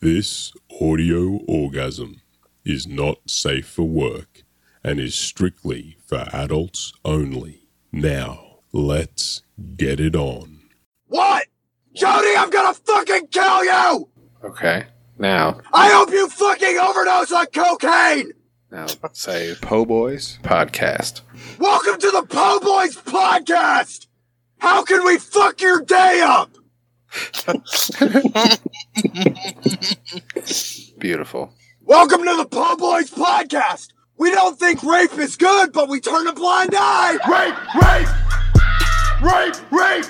[0.00, 2.20] This audio orgasm
[2.64, 4.44] is not safe for work
[4.84, 7.66] and is strictly for adults only.
[7.90, 9.42] Now, let's
[9.74, 10.60] get it on.
[11.08, 11.48] What?
[11.96, 14.08] Jody, I'm gonna fucking kill you!
[14.44, 14.86] Okay.
[15.18, 18.30] Now, I hope you fucking overdose on cocaine!
[18.70, 21.22] now say Po Boys podcast.
[21.58, 24.06] Welcome to the Po Boys podcast!
[24.58, 26.56] How can we fuck your day up?
[30.98, 31.54] Beautiful.
[31.80, 33.94] Welcome to the Po Boys podcast!
[34.18, 37.16] We don't think rape is good, but we turn a blind eye!
[37.26, 37.56] Rape!
[37.74, 38.08] Rape!
[39.22, 39.54] Rape!
[39.72, 40.04] Rape!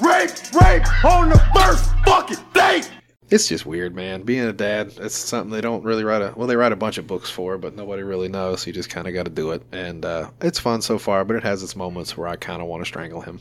[0.00, 0.32] Rape!
[0.60, 1.04] Rape!
[1.04, 2.90] On the first fucking date!
[3.30, 4.22] It's just weird, man.
[4.22, 6.98] Being a dad, it's something they don't really write a well, they write a bunch
[6.98, 8.62] of books for, but nobody really knows.
[8.62, 11.24] So you just kind of got to do it, and uh, it's fun so far.
[11.24, 13.38] But it has its moments where I kind of want to strangle him.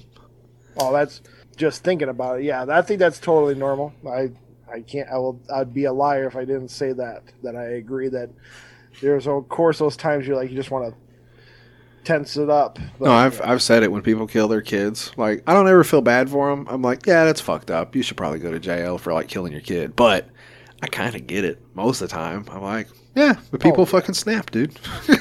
[0.77, 1.22] Oh, that's
[1.55, 2.43] just thinking about it.
[2.45, 3.94] Yeah, I think that's totally normal.
[4.09, 4.31] I
[4.71, 5.09] I can't.
[5.09, 5.39] I will.
[5.53, 7.23] I'd be a liar if I didn't say that.
[7.44, 8.30] That I agree that
[9.02, 11.00] there's of course those times you're like you just want to
[12.03, 12.80] tense it up.
[13.00, 15.11] But, No, I've I've said it when people kill their kids.
[15.17, 16.67] Like I don't ever feel bad for them.
[16.69, 17.95] I'm like, yeah, that's fucked up.
[17.95, 19.95] You should probably go to jail for like killing your kid.
[19.95, 20.27] But
[20.81, 22.45] I kind of get it most of the time.
[22.52, 23.92] I'm like, yeah, but oh, people Oh, yeah.
[23.92, 24.77] fucking snap, dude.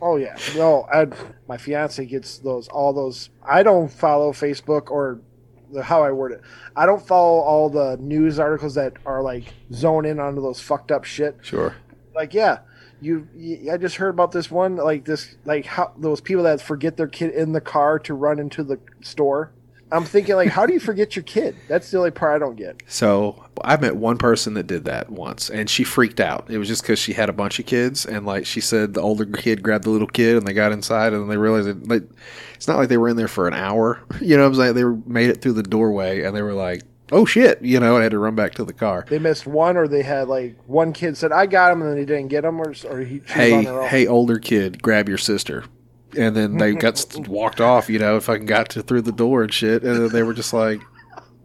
[0.00, 0.86] Oh yeah, no.
[0.92, 1.06] I
[1.48, 3.30] my fiance gets those all those.
[3.44, 5.20] I don't follow Facebook or
[5.82, 6.42] how I word it.
[6.76, 10.92] I don't follow all the news articles that are like zone in onto those fucked
[10.92, 11.36] up shit.
[11.42, 11.74] sure.
[12.14, 12.60] Like yeah.
[13.00, 16.60] You, you, I just heard about this one, like this, like how those people that
[16.60, 19.52] forget their kid in the car to run into the store.
[19.90, 21.56] I'm thinking, like, how do you forget your kid?
[21.66, 22.82] That's the only part I don't get.
[22.86, 26.46] So I've met one person that did that once, and she freaked out.
[26.50, 29.00] It was just because she had a bunch of kids, and like she said, the
[29.00, 32.02] older kid grabbed the little kid, and they got inside, and they realized it, like
[32.58, 34.00] it's not like they were in there for an hour.
[34.20, 36.82] You know, what I'm saying they made it through the doorway, and they were like,
[37.12, 39.06] "Oh shit!" You know, and had to run back to the car.
[39.08, 41.96] They missed one, or they had like one kid said, "I got him," and then
[41.96, 45.64] they didn't get him, or or he Hey, hey, older kid, grab your sister.
[46.16, 47.88] And then they got walked off.
[47.88, 50.52] You know, fucking got to through the door and shit, and then they were just
[50.52, 50.80] like.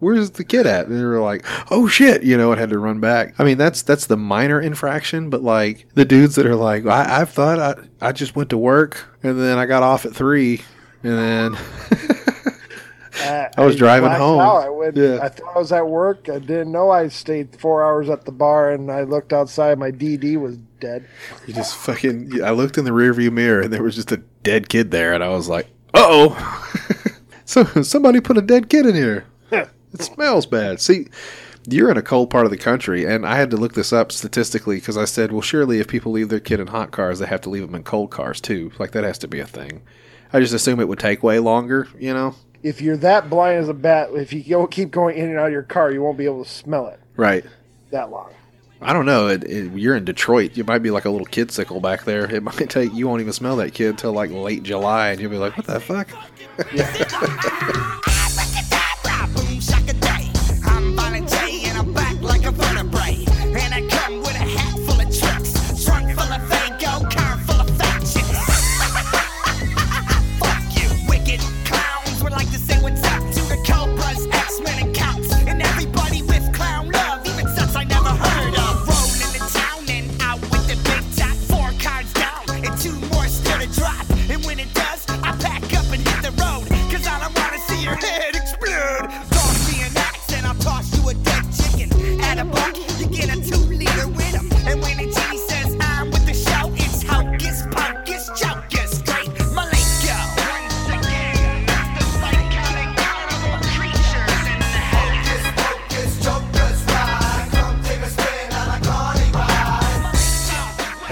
[0.00, 0.86] Where's the kid at?
[0.86, 3.34] And they were like, "Oh shit!" You know, and had to run back.
[3.38, 7.22] I mean, that's that's the minor infraction, but like the dudes that are like, "I,
[7.22, 10.60] I thought I, I just went to work and then I got off at three,
[11.04, 11.58] and then
[13.22, 14.40] Uh, I was driving home.
[14.40, 15.20] I, went, Yeah.
[15.22, 16.28] I thought I was at work.
[16.28, 19.78] I didn't know I stayed four hours at the bar, and I looked outside.
[19.78, 21.06] My DD was dead.
[21.46, 24.68] you just fucking." I looked in the rearview mirror and there was just a dead
[24.68, 26.70] kid there, and I was like, "Uh oh!"
[27.44, 29.24] so somebody put a dead kid in here.
[29.94, 30.80] It smells bad.
[30.80, 31.06] See,
[31.68, 34.10] you're in a cold part of the country, and I had to look this up
[34.10, 37.26] statistically because I said, well, surely if people leave their kid in hot cars, they
[37.26, 38.72] have to leave them in cold cars too.
[38.80, 39.82] Like that has to be a thing.
[40.34, 42.34] I just assume it would take way longer, you know?
[42.62, 45.46] If you're that blind as a bat, if you go, keep going in and out
[45.46, 47.44] of your car, you won't be able to smell it Right.
[47.90, 48.30] that long.
[48.80, 49.28] I don't know.
[49.28, 50.56] It, it, you're in Detroit.
[50.56, 52.24] You might be like a little kid sickle back there.
[52.30, 55.30] It might take you won't even smell that kid till like late July, and you'll
[55.30, 56.08] be like, "What the fuck?"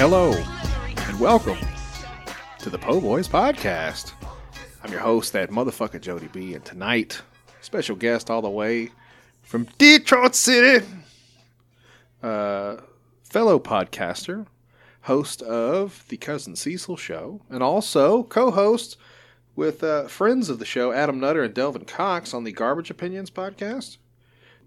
[0.05, 1.57] Hello, and welcome
[2.59, 4.15] to the Po Boys podcast.
[4.83, 7.23] I'm your host, that motherfucker Jody B, and tonight,
[7.61, 8.91] special guest all the way
[9.43, 10.85] from Detroit City,
[12.21, 12.79] uh,
[13.23, 14.47] fellow podcaster,
[15.03, 18.97] host of the Cousin Cecil Show, and also co-host
[19.55, 23.31] with uh, friends of the show, Adam Nutter and Delvin Cox, on the Garbage Opinions
[23.31, 23.99] podcast.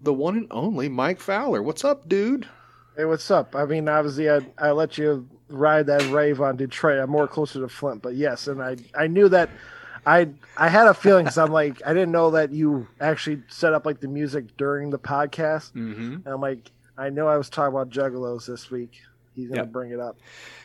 [0.00, 1.62] The one and only Mike Fowler.
[1.62, 2.48] What's up, dude?
[2.96, 3.54] Hey, what's up?
[3.54, 6.98] I mean, obviously, I I let you ride that rave on Detroit.
[6.98, 9.50] I'm more closer to Flint, but yes, and I I knew that.
[10.06, 13.74] I I had a feeling because I'm like I didn't know that you actually set
[13.74, 15.72] up like the music during the podcast.
[15.72, 16.14] Mm-hmm.
[16.14, 18.92] And I'm like I know I was talking about Juggalos this week.
[19.34, 19.72] He's gonna Yep.
[19.72, 20.16] bring it up.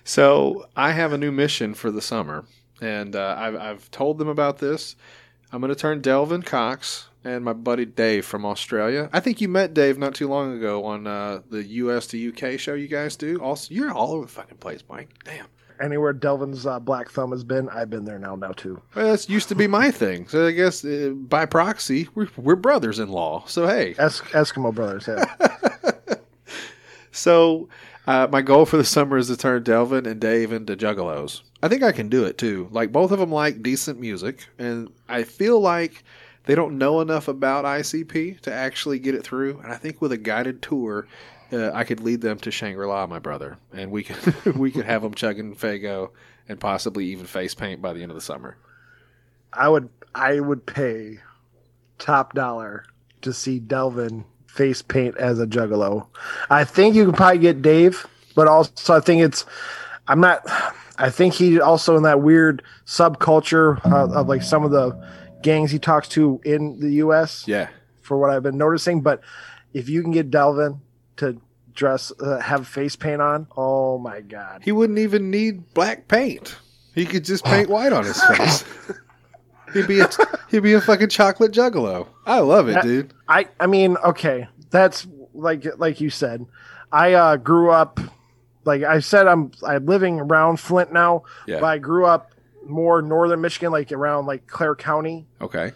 [0.03, 2.45] So I have a new mission for the summer,
[2.81, 4.95] and uh, I've, I've told them about this.
[5.51, 9.09] I'm going to turn Delvin Cox and my buddy Dave from Australia.
[9.13, 12.59] I think you met Dave not too long ago on uh, the US to UK
[12.59, 13.37] show you guys do.
[13.41, 15.09] Also, you're all over the fucking place, Mike.
[15.23, 15.45] Damn.
[15.79, 18.35] Anywhere Delvin's uh, black thumb has been, I've been there now.
[18.35, 18.79] Now too.
[18.93, 20.27] Well, that's used to be my thing.
[20.27, 23.43] So I guess uh, by proxy, we're, we're brothers in law.
[23.47, 23.95] So hey.
[23.97, 25.07] Es- Eskimo brothers.
[25.07, 25.25] Yeah.
[27.11, 27.69] So
[28.07, 31.41] uh, my goal for the summer is to turn Delvin and Dave into juggalos.
[31.61, 32.67] I think I can do it too.
[32.71, 36.03] Like both of them like decent music, and I feel like
[36.45, 39.59] they don't know enough about ICP to actually get it through.
[39.63, 41.07] And I think with a guided tour,
[41.51, 44.85] uh, I could lead them to Shangri La, my brother, and we could we could
[44.85, 46.11] have them chugging Faygo
[46.47, 48.57] and possibly even face paint by the end of the summer.
[49.53, 51.19] I would I would pay
[51.97, 52.85] top dollar
[53.21, 56.07] to see Delvin face paint as a juggalo.
[56.49, 58.05] I think you can probably get Dave,
[58.35, 59.45] but also I think it's
[60.07, 60.45] I'm not
[60.97, 64.91] I think he also in that weird subculture uh, of like some of the
[65.43, 67.69] gangs he talks to in the US Yeah,
[68.01, 69.21] for what I've been noticing, but
[69.73, 70.81] if you can get Delvin
[71.17, 71.39] to
[71.73, 74.61] dress uh, have face paint on, oh my god.
[74.63, 76.55] he wouldn't even need black paint.
[76.93, 78.65] He could just paint white on his face.
[79.73, 80.09] he'd be a
[80.49, 82.07] he'd be a fucking chocolate juggalo.
[82.25, 83.13] I love it, That- dude.
[83.27, 86.45] I I mean, okay, that's like like you said.
[86.91, 87.99] I uh, grew up
[88.65, 91.61] like I said I'm I'm living around Flint now, Yeah.
[91.61, 92.31] but I grew up
[92.65, 95.71] more northern Michigan, like around like Clare County, Okay.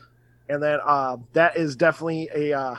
[0.50, 2.76] and then uh, that is definitely a uh,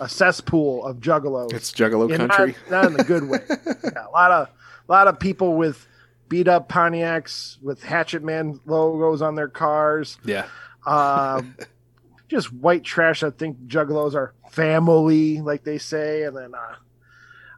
[0.00, 1.52] a cesspool of juggalos.
[1.52, 2.56] It's Juggalo And country.
[2.68, 3.38] not, not in the good way.
[3.48, 4.48] yeah, a lot of
[4.88, 5.86] a lot of people with
[6.28, 10.18] beat up Pontiacs with Hatchet Man logos on their cars.
[10.24, 10.46] Yeah.
[10.84, 11.42] Uh,
[12.28, 13.22] just white trash.
[13.22, 16.24] I think juggalos are family, like they say.
[16.24, 16.74] And then uh,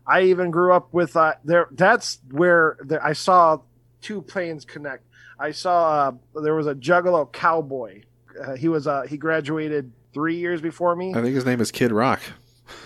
[0.06, 1.68] I even grew up with uh, there.
[1.70, 3.60] That's where the, I saw
[4.02, 5.04] two planes connect.
[5.38, 8.02] I saw uh, there was a juggalo cowboy.
[8.40, 11.10] Uh, he was uh, he graduated three years before me.
[11.10, 12.20] I think his name is Kid Rock.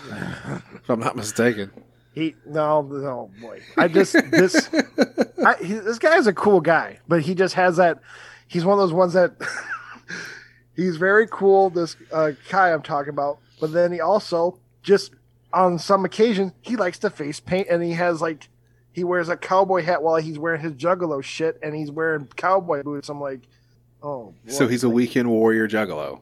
[0.09, 1.71] if I'm not mistaken.
[2.13, 3.61] He no no boy.
[3.77, 4.69] I just this
[5.45, 7.99] I, he, this guy's a cool guy, but he just has that.
[8.47, 9.31] He's one of those ones that
[10.75, 11.69] he's very cool.
[11.69, 15.13] This uh, guy I'm talking about, but then he also just
[15.53, 18.49] on some occasions he likes to face paint, and he has like
[18.93, 22.83] he wears a cowboy hat while he's wearing his juggalo shit, and he's wearing cowboy
[22.83, 23.09] boots.
[23.09, 23.41] I'm like,
[24.03, 26.21] oh, So he's a weekend warrior juggalo.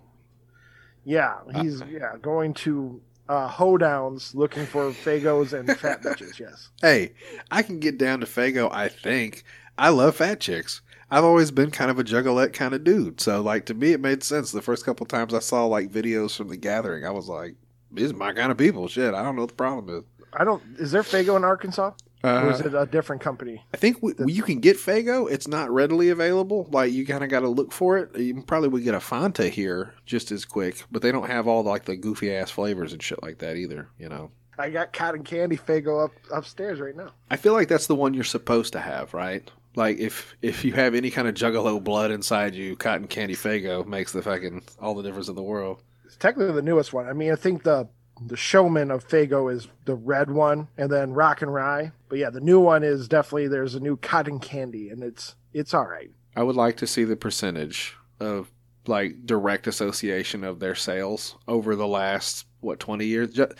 [1.06, 6.40] yeah, he's yeah going to uh, hoedowns looking for Faygos and fat bitches.
[6.40, 6.70] Yes.
[6.82, 7.14] Hey,
[7.52, 9.44] I can get down to Faygo, I think.
[9.78, 10.82] I love fat chicks.
[11.12, 13.20] I've always been kind of a juggalette kind of dude.
[13.22, 14.52] So like to me it made sense.
[14.52, 17.56] The first couple times I saw like videos from the gathering, I was like,
[17.92, 18.88] these are my kind of people.
[18.88, 20.04] Shit, I don't know what the problem is.
[20.34, 20.62] I don't.
[20.78, 21.92] Is there Faygo in Arkansas,
[22.24, 23.64] or is Uh, it a different company?
[23.74, 25.30] I think we, you can get Faygo.
[25.32, 26.68] It's not readily available.
[26.72, 28.18] Like you kind of got to look for it.
[28.18, 31.64] You probably would get a Fanta here just as quick, but they don't have all
[31.64, 33.90] like the goofy ass flavors and shit like that either.
[33.98, 34.32] You know.
[34.58, 37.12] I got cotton candy Faygo up upstairs right now.
[37.32, 39.50] I feel like that's the one you're supposed to have, right?
[39.76, 43.86] Like if if you have any kind of juggalo blood inside you, cotton candy Faygo
[43.86, 45.82] makes the fucking all the difference in the world.
[46.06, 47.08] It's technically the newest one.
[47.08, 47.88] I mean, I think the
[48.26, 51.92] the showman of Faygo is the red one, and then Rock and Rye.
[52.10, 55.74] But yeah, the new one is definitely there's a new cotton candy, and it's it's
[55.74, 56.12] all right.
[56.36, 58.52] I would like to see the percentage of
[58.88, 63.34] like direct association of their sales over the last what 20 years.
[63.34, 63.52] Ju-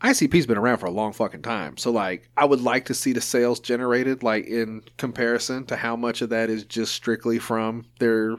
[0.00, 1.76] ICP's been around for a long fucking time.
[1.76, 5.96] So like I would like to see the sales generated like in comparison to how
[5.96, 8.36] much of that is just strictly from their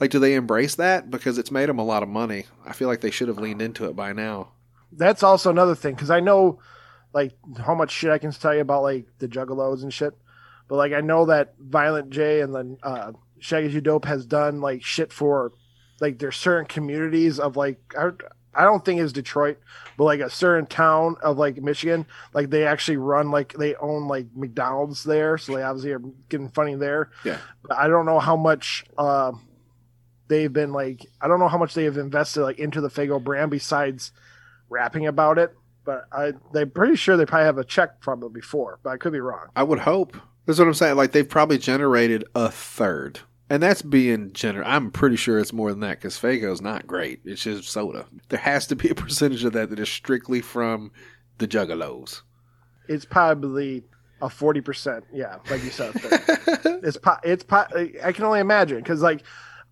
[0.00, 2.46] like do they embrace that because it's made them a lot of money.
[2.64, 4.48] I feel like they should have leaned into it by now.
[4.92, 6.60] That's also another thing because I know
[7.12, 10.14] like how much shit I can tell you about like the Juggalos and shit,
[10.68, 14.82] but like I know that Violent J and then uh, Shaggy Dope has done like
[14.82, 15.52] shit for
[16.00, 18.10] like there's certain communities of like I,
[18.56, 19.58] I don't think it's Detroit,
[19.96, 24.08] but like a certain town of like Michigan, like they actually run like they own
[24.08, 27.10] like McDonald's there, so they obviously are getting funny there.
[27.24, 27.38] Yeah.
[27.62, 29.32] But I don't know how much uh,
[30.28, 31.06] they've been like.
[31.20, 34.12] I don't know how much they have invested like into the Faygo brand besides
[34.68, 35.54] rapping about it.
[35.84, 38.96] But I, they're pretty sure they probably have a check from it before, but I
[38.96, 39.46] could be wrong.
[39.54, 40.16] I would hope.
[40.44, 40.96] That's what I'm saying.
[40.96, 44.66] Like they've probably generated a third, and that's being generous.
[44.68, 47.20] I'm pretty sure it's more than that because Faygo's not great.
[47.24, 48.06] It's just soda.
[48.28, 50.90] There has to be a percentage of that that is strictly from
[51.38, 52.22] the Juggalos.
[52.88, 53.84] It's probably
[54.20, 55.04] a forty percent.
[55.12, 55.92] Yeah, like you said,
[56.82, 57.66] it's po- it's po-
[58.02, 59.22] I can only imagine because like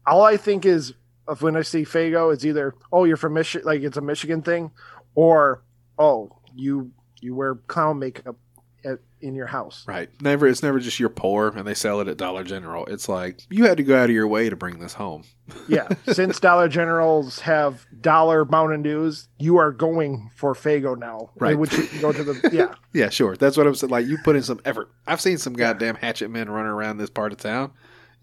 [0.06, 0.92] all I think is
[1.26, 4.42] of when I see Faygo, it's either oh you're from Michigan, like it's a Michigan
[4.42, 4.70] thing,
[5.14, 5.62] or
[5.98, 6.90] oh you
[7.20, 8.36] you wear clown makeup
[8.84, 9.84] at, in your house.
[9.86, 10.10] Right.
[10.20, 10.46] Never.
[10.46, 12.84] It's never just you're poor and they sell it at Dollar General.
[12.86, 15.24] It's like you had to go out of your way to bring this home.
[15.68, 21.30] Yeah, since Dollar Generals have dollar Mountain Dews, you are going for Faygo now.
[21.36, 21.58] Right.
[21.58, 22.74] Which you can go to the yeah.
[22.94, 23.36] Yeah, sure.
[23.36, 23.90] That's what I'm saying.
[23.90, 24.90] Like you put in some effort.
[25.06, 27.72] I've seen some goddamn hatchet men running around this part of town.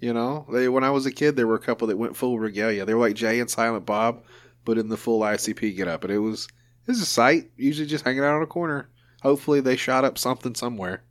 [0.02, 2.40] You know, they when I was a kid, there were a couple that went full
[2.40, 2.86] regalia.
[2.86, 4.24] They were like Jay and Silent Bob,
[4.66, 6.48] but in the full ICP get up, and it was
[6.88, 7.52] it was a sight.
[7.56, 8.90] Usually just hanging out on a corner.
[9.22, 11.04] Hopefully they shot up something somewhere.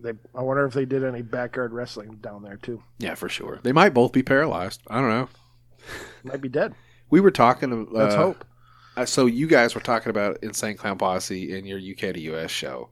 [0.00, 2.82] They, I wonder if they did any backyard wrestling down there too.
[2.98, 3.60] Yeah, for sure.
[3.62, 4.80] They might both be paralyzed.
[4.88, 5.28] I don't know.
[6.24, 6.74] Might be dead.
[7.10, 7.72] We were talking.
[7.72, 8.42] Uh, Let's hope.
[8.96, 12.50] Uh, so you guys were talking about Insane Clown Posse in your UK to US
[12.50, 12.88] show.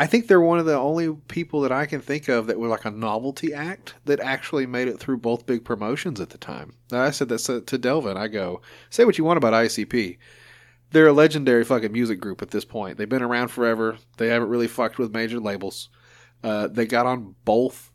[0.00, 2.68] I think they're one of the only people that I can think of that were
[2.68, 6.72] like a novelty act that actually made it through both big promotions at the time.
[6.90, 8.16] I said that to- to Delvin.
[8.16, 10.16] I go, say what you want about ICP.
[10.92, 12.96] They're a legendary fucking music group at this point.
[12.96, 13.98] They've been around forever.
[14.16, 15.90] They haven't really fucked with major labels.
[16.42, 17.92] Uh, they got on both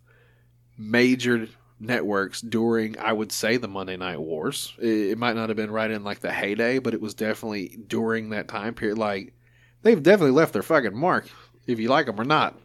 [0.78, 1.48] major
[1.80, 4.76] networks during, I would say, the Monday Night Wars.
[4.80, 7.80] It, it might not have been right in like the heyday, but it was definitely
[7.88, 9.00] during that time period.
[9.00, 9.34] Like
[9.82, 11.28] they've definitely left their fucking mark,
[11.68, 12.60] if you like them or not.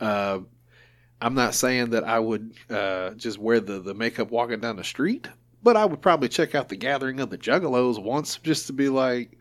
[0.00, 0.40] Uh,
[1.20, 4.84] I'm not saying that I would uh, just wear the, the makeup walking down the
[4.84, 5.28] street,
[5.62, 8.88] but I would probably check out the Gathering of the Juggalos once just to be
[8.88, 9.38] like,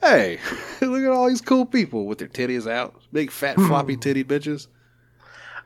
[0.00, 0.38] hey,
[0.80, 4.68] look at all these cool people with their titties out, big fat floppy titty bitches.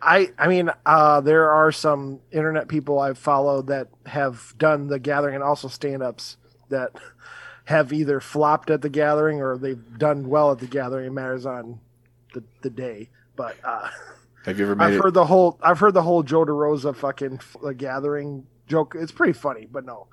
[0.03, 4.99] I I mean, uh, there are some internet people I've followed that have done the
[4.99, 6.39] gathering and also stand ups
[6.71, 6.93] that
[7.65, 11.07] have either flopped at the gathering or they've done well at the gathering.
[11.07, 11.81] It matters on
[12.35, 13.09] the, the day.
[13.37, 13.89] But uh,
[14.45, 15.03] Have you ever made I've it?
[15.03, 18.95] heard the whole I've heard the whole Joe DeRosa fucking f- uh, gathering joke.
[18.99, 20.09] It's pretty funny, but no.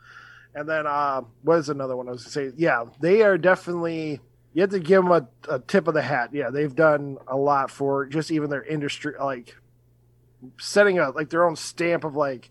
[0.55, 2.55] And then uh, what is another one I was gonna say?
[2.57, 4.21] Yeah, they are definitely.
[4.53, 6.31] You have to give them a, a tip of the hat.
[6.33, 9.55] Yeah, they've done a lot for just even their industry, like
[10.59, 12.49] setting up like their own stamp of like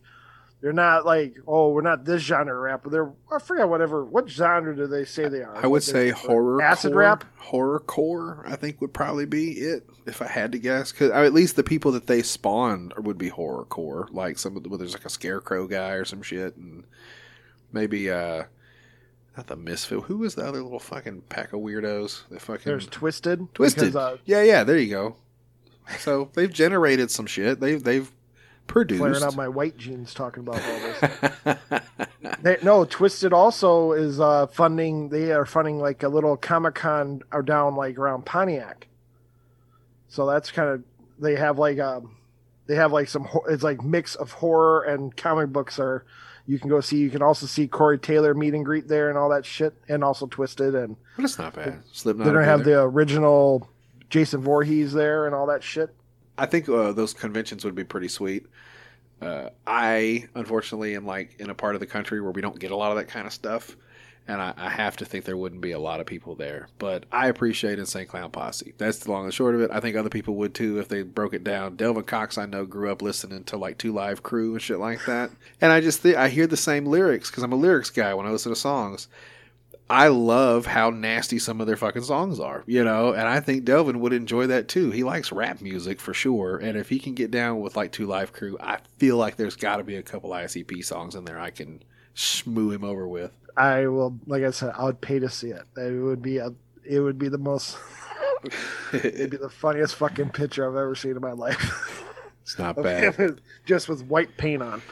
[0.60, 4.28] they're not like oh we're not this genre rap, but they're I forget whatever what
[4.28, 5.56] genre do they say they are?
[5.56, 7.24] I would say horror acid core, rap.
[7.36, 10.92] Horror core, I think would probably be it if I had to guess.
[10.92, 14.08] Because at least the people that they spawned would be horror core.
[14.10, 16.84] Like some of the, there's like a scarecrow guy or some shit, and
[17.72, 18.44] maybe uh,
[19.36, 20.04] not the misfit.
[20.04, 22.22] Who was the other little fucking pack of weirdos?
[22.30, 23.50] The fucking There's Twiztid.
[23.50, 23.74] Twiztid.
[23.74, 24.64] because, uh, yeah, yeah.
[24.64, 25.16] There you go.
[25.98, 27.60] So they've generated some shit.
[27.60, 28.10] They've they've
[28.66, 29.00] produced.
[29.00, 31.58] flaring out my white jeans talking about all this.
[32.42, 35.08] They, no, Twiztid also is uh, funding.
[35.08, 38.88] They are funding like a little Comic Con or down like around Pontiac.
[40.08, 40.84] So that's kind of
[41.18, 42.16] they have like um
[42.66, 46.04] they have like some it's like mix of horror and comic books are
[46.46, 46.98] you can go see.
[46.98, 50.04] You can also see Corey Taylor meet and greet there and all that shit, and
[50.04, 51.82] also Twiztid and but it's not bad.
[51.92, 52.24] Slipknot.
[52.24, 53.68] they're gonna have the original
[54.08, 55.92] Jason Voorhees there and all that shit.
[56.38, 58.46] I think uh, those conventions would be pretty sweet.
[59.20, 62.70] Uh, I unfortunately am like in a part of the country where we don't get
[62.70, 63.74] a lot of that kind of stuff,
[64.28, 66.68] and I, I have to think there wouldn't be a lot of people there.
[66.78, 68.74] But I appreciate Insane Clown Posse.
[68.76, 69.70] That's the long and short of it.
[69.72, 71.76] I think other people would too if they broke it down.
[71.76, 75.06] Delvin Cox, I know, grew up listening to like Two Live Crew and shit like
[75.06, 75.30] that,
[75.62, 78.26] and I just think I hear the same lyrics because I'm a lyrics guy when
[78.26, 79.08] I listen to songs.
[79.88, 83.64] I love how nasty some of their fucking songs are, you know, and I think
[83.64, 84.90] Delvin would enjoy that too.
[84.90, 88.06] He likes rap music for sure, and if he can get down with like Two
[88.06, 91.38] Live Crew, I feel like there's got to be a couple ICP songs in there
[91.38, 91.84] I can
[92.16, 93.30] shmoo him over with.
[93.56, 95.62] I will, like I said, I would pay to see it.
[95.76, 96.50] It would be a,
[96.84, 97.78] it would be the most,
[98.92, 102.04] it'd be the funniest fucking picture I've ever seen in my life.
[102.42, 103.40] It's not bad.
[103.64, 104.82] Just with white paint on.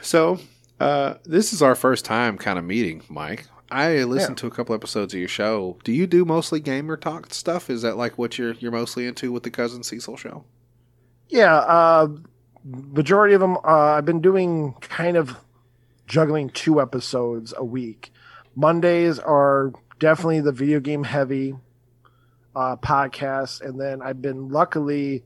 [0.00, 0.40] So,
[0.80, 3.46] uh, this is our first time kind of meeting, Mike.
[3.70, 5.78] I listened to a couple episodes of your show.
[5.84, 7.70] Do you do mostly gamer talk stuff?
[7.70, 10.44] Is that like what you're you're mostly into with the cousin Cecil show?
[11.28, 12.08] Yeah, uh,
[12.64, 13.56] majority of them.
[13.64, 15.36] Uh, I've been doing kind of
[16.06, 18.12] juggling two episodes a week.
[18.54, 21.54] Mondays are definitely the video game heavy
[22.54, 25.24] uh, podcast, and then I've been luckily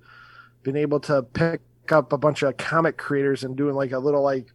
[0.62, 4.22] been able to pick up a bunch of comic creators and doing like a little
[4.22, 4.46] like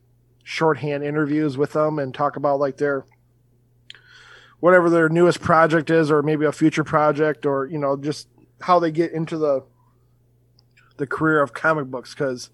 [0.44, 3.06] shorthand interviews with them and talk about like their
[4.64, 8.30] whatever their newest project is or maybe a future project or you know just
[8.62, 9.62] how they get into the
[10.96, 12.50] the career of comic books because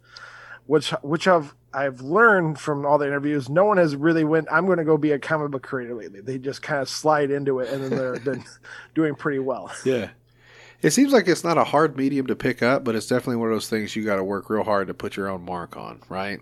[0.65, 4.47] which which I've I've learned from all the interviews, no one has really went.
[4.51, 6.19] I'm going to go be a comic book creator lately.
[6.19, 8.43] They just kind of slide into it, and then they're been
[8.95, 9.71] doing pretty well.
[9.85, 10.09] Yeah.
[10.81, 13.49] It seems like it's not a hard medium to pick up, but it's definitely one
[13.49, 16.01] of those things you got to work real hard to put your own mark on,
[16.09, 16.39] right?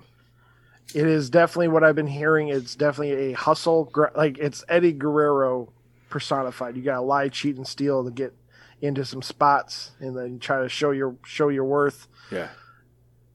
[0.94, 2.48] It is definitely what I've been hearing.
[2.48, 5.72] It's definitely a hustle, like it's Eddie Guerrero
[6.10, 6.77] personified.
[6.77, 8.34] You got to lie, cheat, and steal to get
[8.82, 12.08] into some spots and then try to show your show your worth.
[12.32, 12.50] Yeah.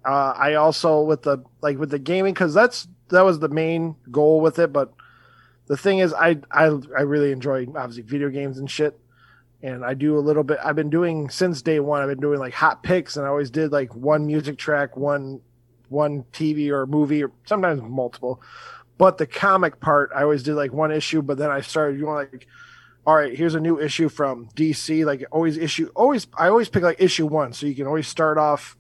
[0.04, 3.96] Uh, I also with the like with the gaming because that's that was the main
[4.10, 4.72] goal with it.
[4.72, 4.92] But
[5.66, 6.66] the thing is, I I
[6.96, 8.98] I really enjoy obviously video games and shit,
[9.62, 10.58] and I do a little bit.
[10.64, 12.02] I've been doing since day one.
[12.02, 15.40] I've been doing like hot picks, and I always did like one music track, one
[15.92, 18.42] one TV or movie, or sometimes multiple.
[18.98, 22.14] But the comic part, I always did like one issue, but then I started doing
[22.14, 22.46] like
[23.04, 25.04] all right, here's a new issue from DC.
[25.04, 27.52] Like always issue always I always pick like issue one.
[27.52, 28.76] So you can always start off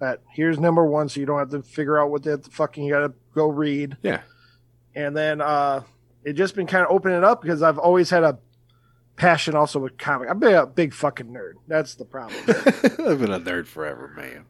[0.00, 2.92] at here's number one, so you don't have to figure out what the fucking you
[2.92, 3.96] gotta go read.
[4.02, 4.22] Yeah.
[4.94, 5.82] And then uh
[6.24, 8.38] it just been kind of opening it up because I've always had a
[9.16, 10.28] passion also with comic.
[10.28, 11.52] I've been a big fucking nerd.
[11.68, 12.40] That's the problem.
[12.48, 14.46] I've been a nerd forever, man.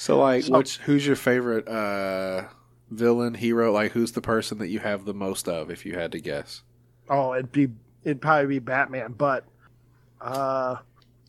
[0.00, 2.44] So like So- which who's your favorite uh
[2.90, 3.70] villain, hero?
[3.70, 6.62] Like who's the person that you have the most of if you had to guess?
[7.10, 7.68] oh, it'd be
[8.02, 9.44] it'd probably be Batman, but
[10.22, 10.76] uh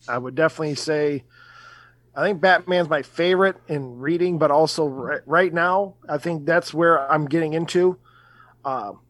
[0.08, 1.24] I would definitely say
[2.14, 6.72] I think Batman's my favorite in reading, but also right, right now, I think that's
[6.72, 7.98] where I'm getting into.
[8.66, 9.00] Um,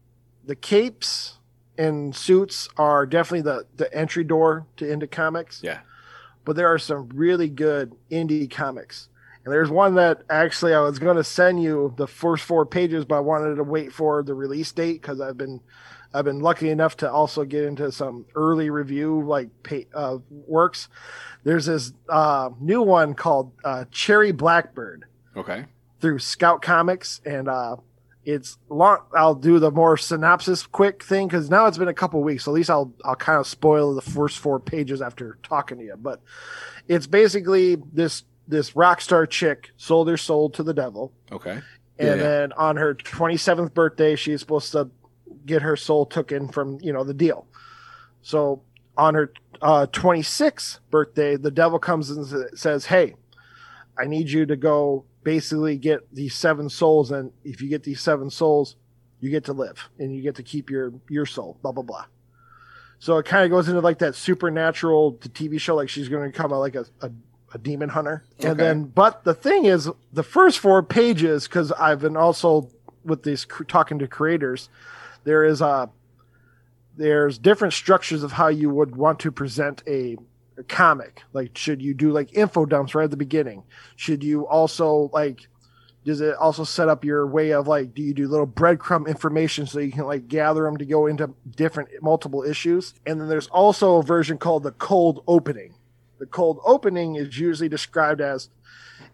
[0.45, 1.37] the capes
[1.77, 5.59] and suits are definitely the, the entry door to into comics.
[5.61, 5.79] Yeah.
[6.45, 9.09] But there are some really good indie comics.
[9.45, 13.03] And there's one that actually I was going to send you the first four pages,
[13.05, 15.59] but I wanted to wait for the release date because I've been
[16.13, 20.87] I've been lucky enough to also get into some early review like pay, uh, works.
[21.43, 25.65] There's this uh, new one called uh, Cherry Blackbird Okay.
[25.99, 27.77] through Scout Comics, and uh,
[28.23, 28.99] it's long.
[29.13, 32.45] I'll do the more synopsis quick thing because now it's been a couple weeks.
[32.45, 35.83] So at least I'll I'll kind of spoil the first four pages after talking to
[35.83, 35.95] you.
[35.97, 36.21] But
[36.87, 41.61] it's basically this this rock star chick sold her soul to the devil, Okay.
[41.99, 42.15] and Yeah.
[42.15, 44.89] then on her 27th birthday, she's supposed to
[45.45, 47.47] get her soul taken from you know the deal.
[48.21, 48.61] So
[48.97, 49.31] on her
[49.61, 52.25] uh, 26th birthday, the devil comes and
[52.57, 53.15] says, "Hey,
[53.97, 58.01] I need you to go basically get these seven souls, and if you get these
[58.01, 58.75] seven souls,
[59.21, 62.05] you get to live and you get to keep your your soul." Blah blah blah.
[62.99, 66.29] So it kind of goes into like that supernatural TV show, like she's going to
[66.29, 67.11] become a, like a, a
[67.53, 71.99] a demon hunter, and then but the thing is, the first four pages because I've
[71.99, 72.69] been also
[73.03, 74.69] with these cr- talking to creators,
[75.23, 75.89] there is a
[76.95, 80.17] there's different structures of how you would want to present a,
[80.57, 81.23] a comic.
[81.33, 83.63] Like, should you do like info dumps right at the beginning?
[83.95, 85.47] Should you also like?
[86.05, 87.93] Does it also set up your way of like?
[87.93, 91.33] Do you do little breadcrumb information so you can like gather them to go into
[91.55, 92.93] different multiple issues?
[93.05, 95.75] And then there's also a version called the cold opening.
[96.19, 98.49] The cold opening is usually described as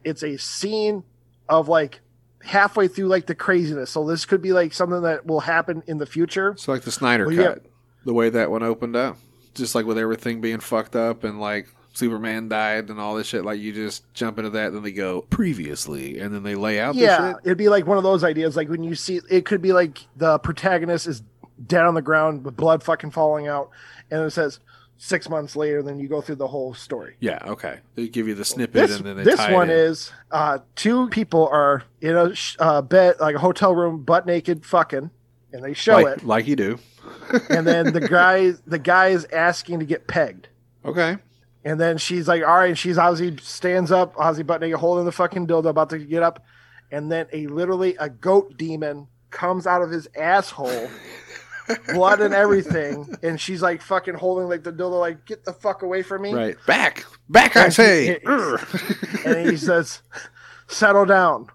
[0.03, 1.03] it's a scene
[1.47, 2.01] of like
[2.43, 3.91] halfway through like the craziness.
[3.91, 6.55] So this could be like something that will happen in the future.
[6.57, 7.43] So like the Snyder Well, yeah.
[7.43, 7.65] cut,
[8.05, 9.17] the way that one opened up,
[9.55, 13.43] just like with everything being fucked up and like Superman died and all this shit.
[13.43, 16.95] Like you just jump into that, then they go previously, and then they lay out
[16.95, 18.55] yeah, it'd be like one of those ideas.
[18.55, 21.21] Like when you see, it could be like the protagonist is
[21.65, 23.69] dead on the ground with blood fucking falling out,
[24.09, 24.59] and it says
[24.99, 25.81] six months later.
[25.81, 27.15] Then you go through the whole story.
[27.19, 27.79] Yeah, okay.
[27.95, 31.47] They give you the snippet, This and then they this one is uh, two people
[31.47, 35.09] are in a sh- uh, bed, like a hotel room, butt naked, fucking,
[35.51, 36.77] and they show like, it, like you do.
[37.49, 40.49] and then the guy the guy is asking to get pegged.
[40.85, 41.17] Okay.
[41.65, 42.69] And then she's like, all right.
[42.69, 46.23] And she's Ozzy stands up, Ozzy butt naked, holding the fucking dildo, about to get
[46.23, 46.43] up.
[46.91, 50.89] And then a literally a goat demon comes out of his asshole,
[51.93, 53.07] blood and everything.
[53.23, 56.33] And she's like fucking holding like the dildo, like, get the fuck away from me.
[56.33, 56.57] Right.
[56.65, 57.05] Back.
[57.29, 58.19] Back, I And say.
[58.19, 60.01] he- And he says,
[60.67, 61.47] settle down.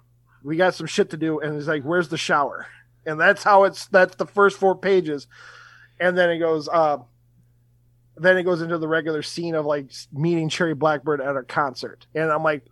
[0.42, 1.40] We got some shit to do.
[1.40, 2.66] And he's like, where's the shower?
[3.06, 5.26] And that's how it's, that's the first four pages.
[6.00, 6.98] And then it goes, uh,
[8.16, 12.06] then it goes into the regular scene of like meeting Cherry Blackbird at a concert.
[12.14, 12.64] And I'm like,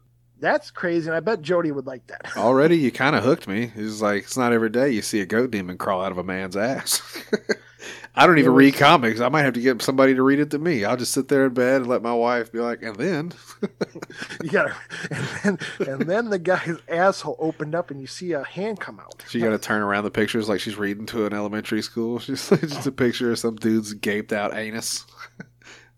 [0.42, 1.06] that's crazy.
[1.06, 2.32] And I bet Jody would like that.
[2.36, 3.72] Already, you kind of hooked me.
[3.74, 6.24] It's like it's not every day you see a goat demon crawl out of a
[6.24, 7.00] man's ass.
[8.14, 9.20] I don't even read comics.
[9.20, 10.84] I might have to get somebody to read it to me.
[10.84, 13.32] I'll just sit there in bed and let my wife be like, and then
[14.42, 14.76] You gotta,
[15.10, 19.00] and then, and then the guy's asshole opened up and you see a hand come
[19.00, 19.24] out.
[19.28, 22.18] she got to turn around the pictures like she's reading to an elementary school.
[22.18, 25.06] She's just a picture of some dude's gaped out anus.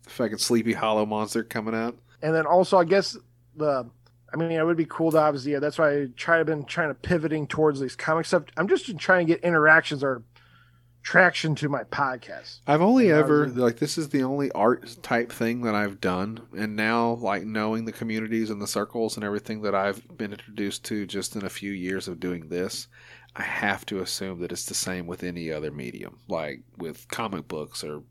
[0.03, 1.97] the fucking sleepy hollow monster coming out.
[2.21, 3.17] And then also, I guess
[3.57, 3.89] the,
[4.35, 5.53] I mean, it would be cool to obviously.
[5.53, 6.39] Yeah, that's why I try.
[6.39, 8.43] I've been trying to pivoting towards these comic stuff.
[8.57, 10.23] I'm just trying to get interactions or
[11.03, 12.59] traction to my podcast.
[12.67, 16.41] I've only Yeah, ever like this is the only art type thing that I've done,
[16.57, 20.83] and now like knowing the communities and the circles and everything that I've been introduced
[20.85, 22.87] to just in a few years of doing this,
[23.35, 27.47] I have to assume that it's the same with any other medium, like with comic
[27.47, 28.01] books or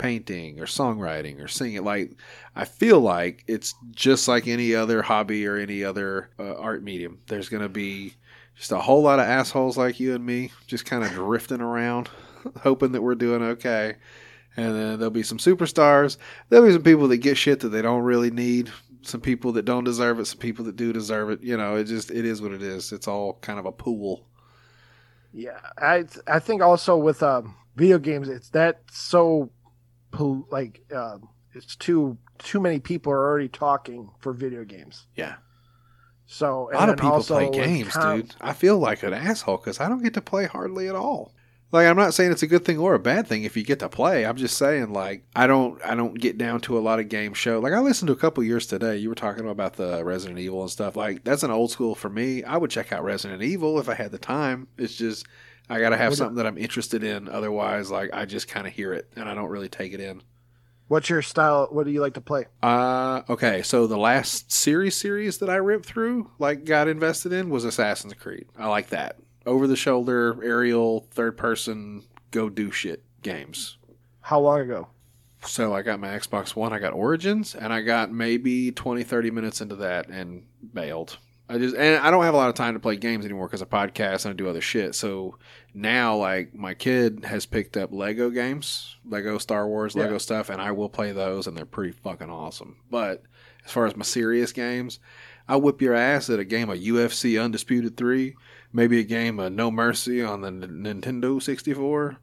[0.00, 1.84] painting or songwriting or singing.
[1.84, 2.12] Like,
[2.56, 7.20] I feel like it's just like any other hobby or any other uh, art medium.
[7.28, 8.14] There's going to be
[8.56, 12.08] just a whole lot of assholes like you and me just kind of drifting around,
[12.62, 13.96] hoping that we're doing okay.
[14.56, 16.16] And then there'll be some superstars.
[16.48, 18.70] There'll be some people that get shit that they don't really need.
[19.02, 20.26] Some people that don't deserve it.
[20.26, 21.42] Some people that do deserve it.
[21.42, 22.90] You know, it just it is what it is.
[22.92, 24.26] It's all kind of a pool.
[25.32, 29.50] Yeah, I I think also with um, video games, it's that so
[30.18, 35.06] like um, it's too too many people are already talking for video games.
[35.14, 35.36] Yeah.
[36.26, 38.34] So A lot of people play games, com- dude.
[38.40, 41.34] I feel like an asshole because I don't get to play hardly at all.
[41.72, 43.78] Like I'm not saying it's a good thing or a bad thing if you get
[43.80, 44.26] to play.
[44.26, 47.34] I'm just saying like I don't I don't get down to a lot of game
[47.34, 47.60] show.
[47.60, 48.96] Like I listened to a couple years today.
[48.96, 50.96] You were talking about the Resident Evil and stuff.
[50.96, 52.42] Like that's an old school for me.
[52.42, 54.66] I would check out Resident Evil if I had the time.
[54.78, 55.26] It's just
[55.70, 57.28] I got to have something that I'm interested in.
[57.28, 60.22] Otherwise, like I just kind of hear it and I don't really take it in.
[60.88, 61.68] What's your style?
[61.70, 62.46] What do you like to play?
[62.62, 63.62] Uh, okay.
[63.62, 68.14] So the last series series that I ripped through, like got invested in, was Assassin's
[68.14, 68.46] Creed.
[68.58, 73.78] I like that over the shoulder, aerial, third person, go do shit games.
[74.20, 74.88] How long ago?
[75.42, 79.30] So I got my Xbox One, I got Origins, and I got maybe 20, 30
[79.30, 81.18] minutes into that and bailed.
[81.50, 83.60] I just and I don't have a lot of time to play games anymore because
[83.62, 84.94] I podcast and I do other shit.
[84.94, 85.36] So
[85.74, 90.18] now, like my kid has picked up Lego games, Lego Star Wars, Lego Yeah.
[90.18, 92.76] stuff, and I will play those, and they're pretty fucking awesome.
[92.90, 93.24] But
[93.64, 95.00] as far as my serious games,
[95.48, 98.36] I whip your ass at a game of UFC Undisputed Three,
[98.72, 102.18] maybe a game of No Mercy on the N- Nintendo sixty four.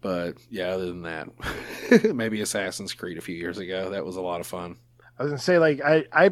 [0.00, 1.28] But yeah, other than that,
[2.14, 3.90] maybe Assassin's Creed a few years ago.
[3.90, 4.76] That was a lot of fun.
[5.18, 6.30] I was gonna say like I I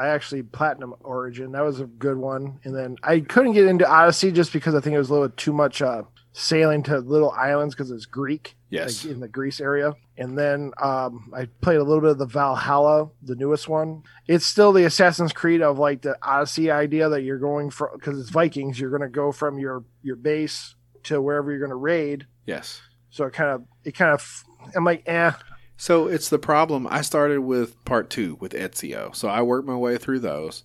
[0.00, 1.52] I actually platinum Origin.
[1.52, 2.58] That was a good one.
[2.64, 5.28] And then I couldn't get into Odyssey just because I think it was a little
[5.28, 8.56] too much uh, sailing to little islands because it's Greek.
[8.70, 9.04] Yes.
[9.04, 9.94] like in the Greece area.
[10.16, 14.04] And then um, I played a little bit of the Valhalla, the newest one.
[14.26, 18.18] It's still the Assassin's Creed of like the Odyssey idea that you're going from because
[18.18, 18.80] it's Vikings.
[18.80, 22.26] You're going to go from your your base to wherever you're going to raid.
[22.46, 22.80] Yes.
[23.10, 25.32] So it kind of it kind of I'm like eh.
[25.80, 26.86] So it's the problem.
[26.90, 29.16] I started with part two with Ezio.
[29.16, 30.62] So I worked my way through those.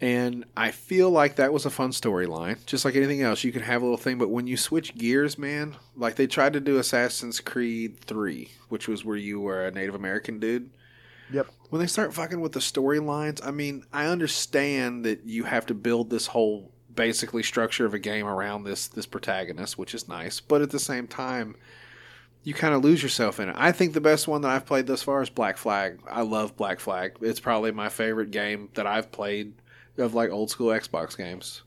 [0.00, 2.64] And I feel like that was a fun storyline.
[2.64, 4.16] Just like anything else, you can have a little thing.
[4.16, 8.88] But when you switch gears, man, like they tried to do Assassin's Creed 3, which
[8.88, 10.70] was where you were a Native American dude.
[11.30, 11.48] Yep.
[11.68, 15.74] When they start fucking with the storylines, I mean, I understand that you have to
[15.74, 20.40] build this whole basically structure of a game around this this protagonist, which is nice.
[20.40, 21.54] But at the same time,
[22.44, 23.56] you kind of lose yourself in it.
[23.58, 25.98] I think the best one that I've played thus far is Black Flag.
[26.08, 27.16] I love Black Flag.
[27.20, 29.54] It's probably my favorite game that I've played
[29.98, 31.62] of like old school Xbox games.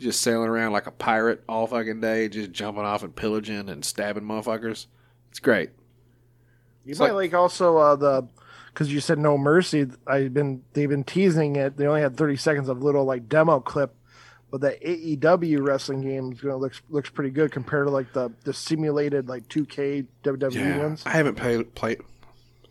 [0.00, 3.84] Just sailing around like a pirate all fucking day, just jumping off and pillaging and
[3.84, 4.86] stabbing motherfuckers.
[5.30, 5.70] It's great.
[6.84, 8.28] You It's might like- like, also uh, the
[8.72, 9.86] because you said no mercy.
[10.06, 11.76] I've been they've been teasing it.
[11.76, 13.94] They only had 30 seconds of little like demo clip,
[14.50, 18.30] but the AEW wrestling game is gonna looks looks pretty good compared to like the
[18.44, 21.02] the simulated like 2K WWE ones.
[21.04, 22.00] I haven't played played.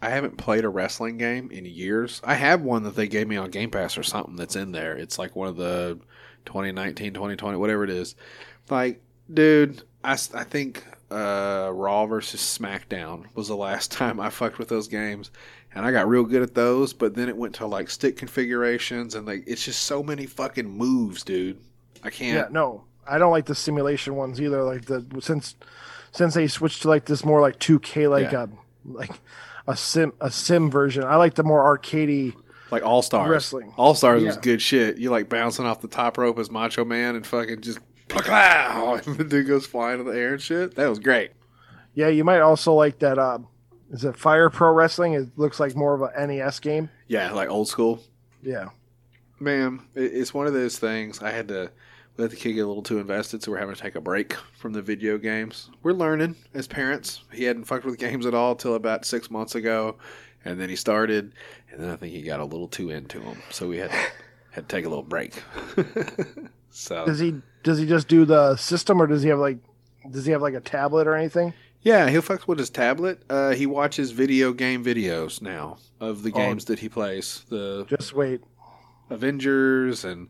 [0.01, 2.21] I haven't played a wrestling game in years.
[2.23, 4.95] I have one that they gave me on Game Pass or something that's in there.
[4.95, 5.99] It's like one of the
[6.45, 8.15] 2019, 2020, whatever it is.
[8.69, 9.01] Like,
[9.33, 14.69] dude, I, I think uh, Raw versus SmackDown was the last time I fucked with
[14.69, 15.31] those games.
[15.75, 19.13] And I got real good at those, but then it went to like stick configurations
[19.15, 21.59] and like it's just so many fucking moves, dude.
[22.03, 22.35] I can't.
[22.35, 24.63] Yeah, no, I don't like the simulation ones either.
[24.63, 25.55] Like the since
[26.11, 28.45] since they switched to like this more like 2K like Yeah.
[28.45, 28.47] a
[28.89, 29.11] like
[29.67, 31.03] a sim a sim version.
[31.03, 32.33] I like the more arcadey.
[32.71, 33.29] Like All Stars.
[33.29, 33.73] Wrestling.
[33.77, 34.97] All Stars was good shit.
[34.97, 39.25] You like bouncing off the top rope as Macho Man and fucking just and the
[39.29, 40.75] dude goes flying in the air and shit.
[40.75, 41.31] That was great.
[41.93, 43.17] Yeah, you might also like that.
[43.17, 43.39] Uh,
[43.91, 45.13] is it Fire Pro Wrestling?
[45.13, 46.89] It looks like more of a NES game.
[47.07, 48.01] Yeah, like old school.
[48.41, 48.69] Yeah.
[49.39, 51.21] Man, it's one of those things.
[51.21, 51.71] I had to
[52.17, 54.33] let the kid get a little too invested, so we're having to take a break
[54.57, 55.69] from the video games.
[55.83, 57.21] We're learning as parents.
[57.31, 59.97] He hadn't fucked with games at all till about six months ago,
[60.43, 61.33] and then he started,
[61.71, 63.97] and then I think he got a little too into them, so we had to,
[64.51, 65.43] had to take a little break.
[66.71, 69.57] so Does he does he just do the system or does he have like
[70.09, 71.53] does he have like a tablet or anything?
[71.81, 73.21] Yeah, he'll fuck with his tablet.
[73.29, 76.37] Uh, he watches video game videos now of the Oh.
[76.37, 78.41] games that he plays, the Just wait.
[79.09, 80.27] Avengers, and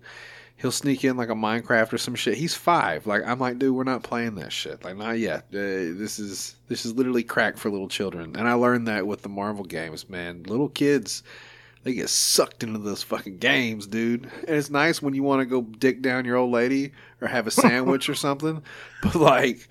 [0.57, 2.37] he'll sneak in like a Minecraft or some shit.
[2.37, 3.07] He's five.
[3.07, 4.83] Like I'm like, dude, we're not playing that shit.
[4.83, 5.45] Like not yet.
[5.51, 8.35] Uh, this is this is literally crack for little children.
[8.35, 10.43] And I learned that with the Marvel games, man.
[10.43, 11.23] Little kids.
[11.83, 14.25] They get sucked into those fucking games, dude.
[14.45, 17.47] And it's nice when you want to go dick down your old lady or have
[17.47, 18.61] a sandwich or something.
[19.03, 19.69] But like,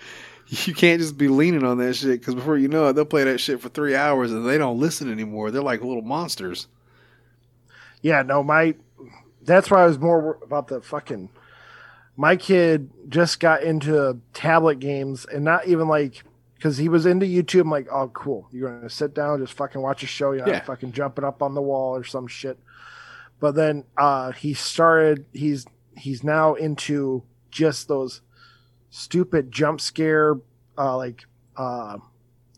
[0.49, 3.25] you can't just be leaning on that shit because before you know it, they'll play
[3.25, 5.51] that shit for three hours and they don't listen anymore.
[5.51, 6.69] They're like little monsters.
[8.03, 8.75] Yeah, no, my
[9.43, 11.31] that's why I was more about the fucking.
[12.17, 16.23] My kid just got into tablet games and not even like
[16.55, 17.63] because he was into YouTube.
[17.63, 18.49] I'm like, oh, cool.
[18.53, 20.33] You're gonna sit down, just fucking watch a show.
[20.33, 20.65] You're not Yeah.
[20.65, 22.59] fucking jumping up on the wall or some shit.
[23.41, 25.27] But then uh, he started.
[25.33, 28.21] He's he's now into just those
[28.97, 30.37] stupid jump scare,
[30.79, 31.99] uh, like uh,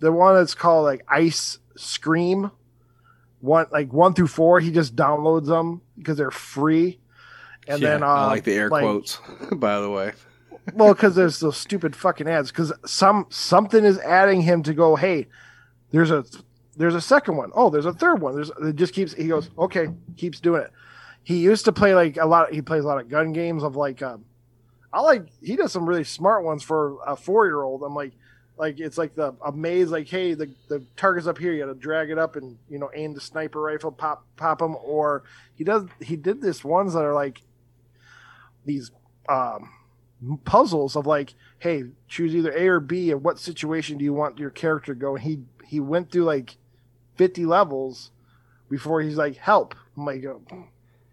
[0.01, 2.51] the one that's called like Ice Scream.
[3.40, 6.98] One like one through four he just downloads them because they're free.
[7.66, 9.20] And Yeah, then uh, I like the air quotes,
[9.53, 10.12] by the way.
[10.74, 14.96] well because there's those stupid fucking ads because some something is adding him to go
[14.96, 15.27] hey
[15.92, 16.24] there's a
[16.77, 17.51] there's a second one.
[17.55, 18.35] Oh there's a third one.
[18.35, 20.72] There's it just keeps he goes okay keeps doing it.
[21.22, 23.77] He used to play like a lot he plays a lot of gun games of
[23.77, 24.24] like um
[24.92, 28.12] i like he does some really smart ones for a four year old i'm like
[28.59, 31.53] like it's like the a maze like hey the the target's up here.
[31.53, 34.77] You gotta drag it up and you know aim the sniper rifle pop pop them
[34.83, 35.22] or
[35.55, 37.42] he does he did this ones that are like
[38.66, 38.90] these
[39.29, 39.70] um
[40.44, 44.38] puzzles of like hey choose either a or b and what situation do you want
[44.38, 45.14] your character to go?
[45.14, 46.57] And he he went through like
[47.16, 48.11] 50 levels
[48.68, 49.74] before he's like help.
[49.96, 50.57] I'm like, uh,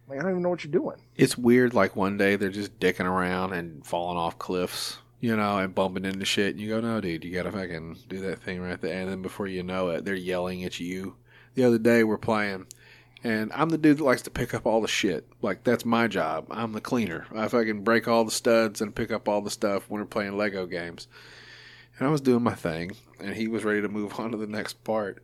[0.08, 1.74] like i don't even know what you're doing It's weird.
[1.74, 6.06] Like one day they're just dicking around and falling off cliffs, you know, and bumping
[6.06, 6.52] into shit.
[6.52, 9.00] And you go, no, dude, you gotta fucking do that thing right there.
[9.00, 11.16] And then before you know it, they're yelling at you.
[11.56, 12.68] The other day we're playing,
[13.24, 15.26] and I'm the dude that likes to pick up all the shit.
[15.42, 16.48] Like that's my job.
[16.52, 17.26] I'm the cleaner.
[17.34, 20.38] I fucking break all the studs and pick up all the stuff when we're playing
[20.38, 21.08] Lego games.
[21.98, 22.92] And I was doing my thing,
[23.22, 25.24] and he was ready to move on to the next part.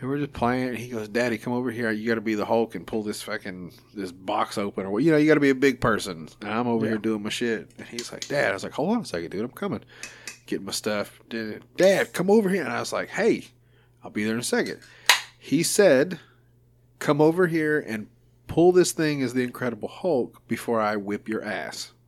[0.00, 0.68] And we're just playing.
[0.70, 1.90] And he goes, "Daddy, come over here.
[1.90, 5.02] You got to be the Hulk and pull this fucking this box open, or what?
[5.02, 6.92] You know, you got to be a big person." And I'm over Yeah.
[6.92, 7.70] here doing my shit.
[7.78, 9.44] And he's like, "Dad," I was like, "Hold on a second, dude.
[9.44, 9.82] I'm coming.
[10.46, 11.20] Getting my stuff.
[11.28, 13.48] Dad, Dad, come over here." And I was like, "Hey,
[14.02, 14.78] I'll be there in a second.
[15.38, 16.18] He said,
[16.98, 18.06] "Come over here and
[18.46, 21.92] pull this thing as the Incredible Hulk before I whip your ass."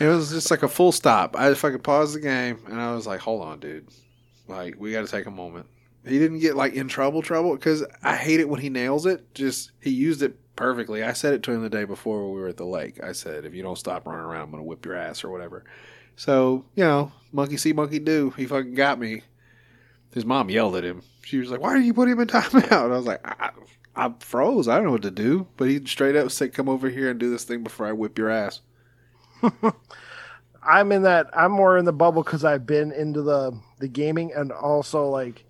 [0.00, 1.36] It was just like a full stop.
[1.38, 3.86] I fucking paused the game and I was like, hold on, dude.
[4.48, 5.66] Like, we got to take a moment.
[6.04, 9.34] He didn't get like in trouble, trouble, because I hate it when he nails it.
[9.34, 11.02] Just, he used it perfectly.
[11.04, 13.02] I said it to him the day before when we were at the lake.
[13.02, 15.30] I said, if you don't stop running around, I'm going to whip your ass or
[15.30, 15.64] whatever.
[16.16, 18.30] So, you know, monkey see, monkey do.
[18.30, 19.22] He fucking got me.
[20.12, 21.02] His mom yelled at him.
[21.22, 22.84] She was like, why did you put him in timeout?
[22.84, 23.50] And I was like, I,
[23.94, 24.68] I froze.
[24.68, 25.46] I don't know what to do.
[25.56, 28.18] But he straight up said, come over here and do this thing before I whip
[28.18, 28.60] your ass.
[30.62, 31.30] I'm in that.
[31.36, 35.44] I'm more in the bubble because I've been into the the gaming and also like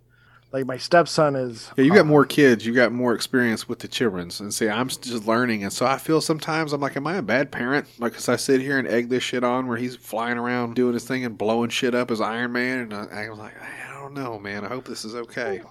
[0.53, 1.71] like my stepson is.
[1.77, 2.66] Yeah, you got more kids.
[2.66, 4.40] You got more experience with the childrens.
[4.40, 5.62] And see, I'm just learning.
[5.62, 7.87] And so I feel sometimes I'm like, am I a bad parent?
[7.99, 10.92] Like, because I sit here and egg this shit on where he's flying around doing
[10.92, 12.81] his thing and blowing shit up as Iron Man.
[12.81, 14.64] And I, I was like, I don't know, man.
[14.64, 15.62] I hope this is okay.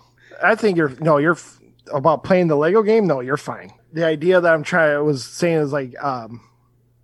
[0.43, 1.37] I think you're no, you're
[1.93, 3.05] about playing the Lego game.
[3.05, 3.71] No, you're fine.
[3.93, 6.41] The idea that I'm trying I was saying is like um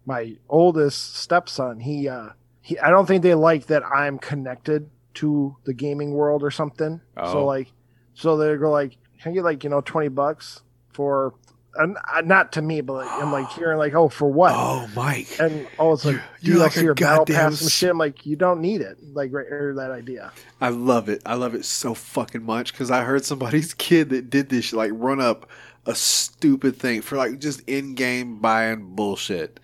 [0.06, 1.80] my oldest stepson.
[1.80, 2.30] He uh
[2.62, 7.02] he I don't think they like that I'm connected to the gaming world or something.
[7.16, 7.34] Oh.
[7.34, 7.72] So like
[8.14, 10.62] so they go like, can I get like you know twenty bucks
[10.94, 11.34] for.
[11.80, 14.52] And uh, not to me, but like, I'm like hearing like, oh, for what?
[14.56, 15.28] Oh, Mike.
[15.40, 17.92] And oh, it's like You're- you're like a or battle pass some shit.
[17.92, 18.98] I'm like, you don't need it.
[19.14, 20.32] Like, right, or that idea.
[20.60, 21.22] I love it.
[21.24, 24.90] I love it so fucking much because I heard somebody's kid that did this, like,
[24.96, 25.52] run up
[25.86, 29.60] a stupid thing for, like, just in game buying bullshit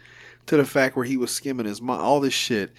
[0.45, 2.73] to the fact where he was skimming his mom, all this shit.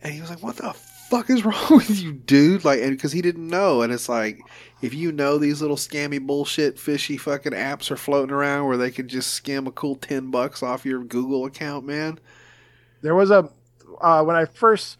[0.00, 0.74] And he was like, what the
[1.08, 2.64] fuck is wrong with you, dude?
[2.64, 3.82] Like, and because he didn't know.
[3.82, 4.40] And it's like,
[4.82, 8.90] if you know these little scammy bullshit, fishy fucking apps are floating around where they
[8.90, 12.18] can just skim a cool 10 bucks off your Google account, man.
[13.02, 13.50] There was a
[14.00, 14.98] uh, when I first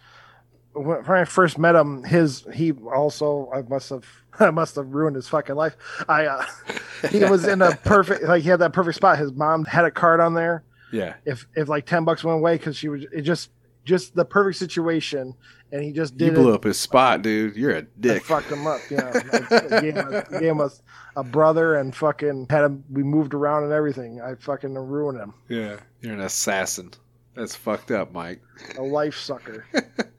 [0.72, 2.04] when when I first met him.
[2.04, 4.06] His he also I must have
[4.40, 5.76] I must have ruined his fucking life.
[6.08, 6.44] I uh,
[7.10, 9.18] he was in a perfect like he had that perfect spot.
[9.18, 10.62] His mom had a card on there.
[10.92, 11.14] Yeah.
[11.24, 13.50] If if like ten bucks went away because she was it just
[13.88, 15.35] just the perfect situation,
[15.72, 16.55] and he just You did blew it.
[16.55, 17.57] up his spot, dude.
[17.57, 18.22] You're a dick.
[18.24, 18.81] fucked him up.
[18.90, 20.70] Yeah, I gave, him a, gave him a,
[21.16, 22.85] a brother and fucking had him.
[22.90, 24.20] We moved around and everything.
[24.20, 25.35] I fucking ruined him.
[25.48, 25.77] Yeah.
[26.03, 26.92] You're an assassin.
[27.35, 28.40] That's fucked up, Mike.
[28.77, 29.64] A life sucker.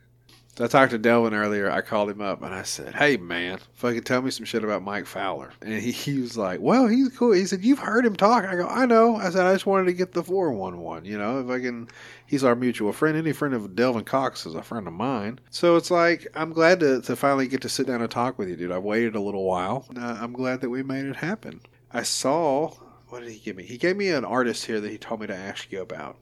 [0.61, 1.71] I talked to Delvin earlier.
[1.71, 4.83] I called him up and I said, "Hey man, fucking tell me some shit about
[4.83, 8.15] Mike Fowler." And he, he was like, "Well, he's cool." He said, "You've heard him
[8.15, 10.79] talk." I go, "I know." I said, "I just wanted to get the four one
[10.79, 11.05] one.
[11.05, 11.87] You know, if I can."
[12.25, 13.17] He's our mutual friend.
[13.17, 15.39] Any friend of Delvin Cox is a friend of mine.
[15.49, 18.49] So it's like I'm glad to, to finally get to sit down and talk with
[18.49, 18.71] you, dude.
[18.71, 19.85] I've waited a little while.
[19.95, 21.61] Uh, I'm glad that we made it happen.
[21.91, 22.73] I saw
[23.09, 23.63] what did he give me?
[23.63, 26.17] He gave me an artist here that he told me to ask you about.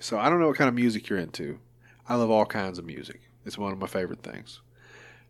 [0.00, 1.60] So I don't know what kind of music you're into.
[2.08, 3.27] I love all kinds of music.
[3.48, 4.60] It's one of my favorite things.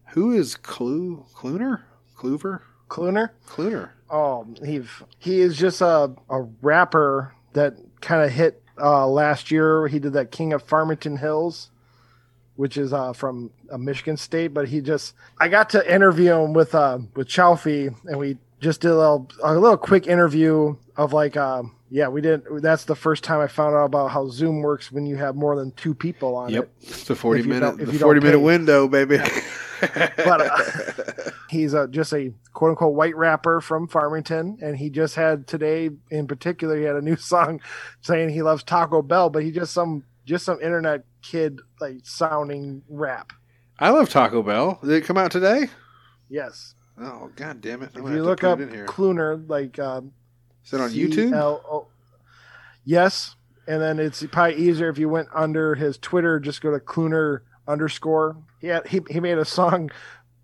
[0.08, 1.84] Who is Clue Cluner?
[2.16, 2.64] Clover?
[2.88, 3.30] Cluner.
[3.46, 3.90] Cluner.
[4.10, 4.82] Oh, he
[5.18, 9.86] he is just a a rapper that kind of hit uh, last year.
[9.86, 11.70] He did that King of Farmington Hills,
[12.56, 14.48] which is uh, from uh, Michigan State.
[14.48, 18.80] But he just I got to interview him with uh, with Chalfie, and we just
[18.80, 22.62] did a little a little quick interview of like um, yeah we didn't.
[22.62, 25.56] That's the first time I found out about how Zoom works when you have more
[25.56, 26.64] than two people on Yep.
[26.64, 26.88] it.
[26.88, 29.18] It's the 40 minute the 40 minute window, baby.
[29.80, 35.14] but uh, he's a, just a quote unquote white rapper from Farmington, and he just
[35.14, 37.60] had today in particular he had a new song
[38.00, 42.82] saying he loves Taco Bell, but he just some just some internet kid like sounding
[42.88, 43.32] rap.
[43.78, 44.78] I love Taco Bell.
[44.82, 45.68] Did it come out today?
[46.28, 47.90] Yes, Oh god damn it.
[47.94, 48.86] I'm if you look up it in here.
[48.86, 50.10] Clooner, like um,
[50.68, 51.30] Is it on YouTube?
[51.30, 51.86] C-L-O-
[52.84, 56.38] Yes, and then it's probably easier if you went under his Twitter.
[56.40, 58.36] Just go to Clooner underscore.
[58.62, 59.90] Yeah, he he made a song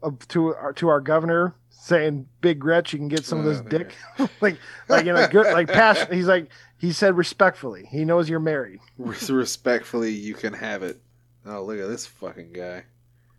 [0.03, 3.61] of, to our, to our governor saying, "Big Gretch, you can get some of this
[3.61, 3.95] Oh, dick."
[4.43, 4.59] like
[4.89, 6.13] like in a good like passion.
[6.13, 7.87] He's like he said respectfully.
[7.91, 8.81] He knows you're married.
[8.99, 11.01] Respectfully, you can have it.
[11.47, 12.85] Oh, look at this fucking guy.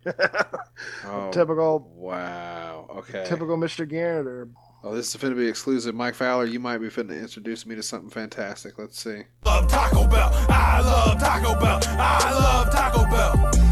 [1.05, 2.87] Oh, typical Wow.
[2.97, 3.23] Okay.
[3.27, 3.87] typical Mr.
[3.87, 4.49] Garrett or
[4.87, 5.95] Oh, this is to be exclusive.
[5.95, 8.77] Mike Fowler, you might be to introduce me to something fantastic.
[8.77, 9.23] Let's see.
[9.43, 10.29] love Taco Bell.
[10.47, 11.79] I love Taco Bell.
[11.87, 13.64] I love Taco Bell.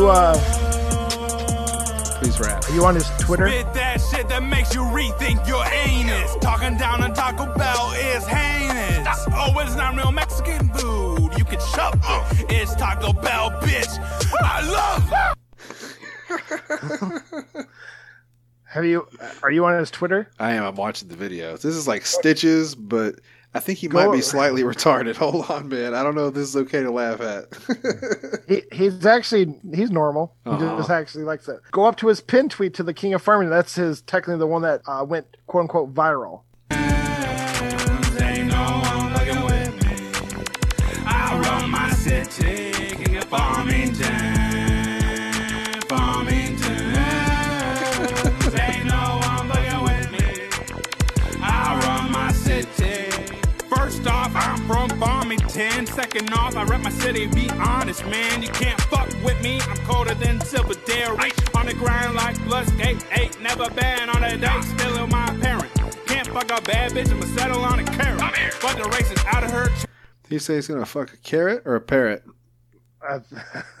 [0.00, 0.34] You uh
[2.20, 2.64] Please rap.
[2.68, 3.48] are you on his Twitter?
[3.48, 6.36] Spit that shit that makes you rethink your anus.
[6.40, 9.26] Talking down on Taco Bell is heinous.
[9.32, 11.32] Oh, it's not real Mexican food.
[11.38, 12.46] You can shove it.
[12.50, 13.98] It's Taco Bell, bitch.
[14.42, 15.36] I love
[18.64, 19.06] Have you
[19.42, 20.30] are you on his Twitter?
[20.38, 20.64] I am.
[20.64, 21.60] I'm watching the videos.
[21.60, 23.16] This is like Stitches, but
[23.52, 25.16] I think he Go- might be slightly retarded.
[25.16, 25.94] Hold on, man.
[25.94, 27.46] I don't know if this is okay to laugh at.
[28.48, 30.34] He, he's actually he's normal.
[30.44, 30.76] He Uh-huh.
[30.78, 31.60] just actually likes that.
[31.70, 33.48] Go up to his pin tweet to the King of Farming.
[33.48, 36.42] That's his technically the one that uh, went quote unquote viral.
[56.30, 56.30] Farmington.
[56.30, 57.26] Second off, I rep my city.
[57.26, 58.42] Be honest, man.
[58.42, 59.60] You can't fuck with me.
[59.60, 61.32] I'm colder than silver dairy.
[61.54, 63.40] On the grind like plus eight eight.
[63.40, 64.64] Never been on a date.
[64.64, 65.74] Still with my parents.
[66.06, 67.10] Can't fuck a bad bitch.
[67.10, 68.22] I'ma settle on a carrot.
[68.22, 68.52] I'm here.
[68.52, 69.68] Fuck the racist out of her.
[70.28, 72.24] he say he's gonna fuck a carrot or a parrot.
[73.02, 73.20] I,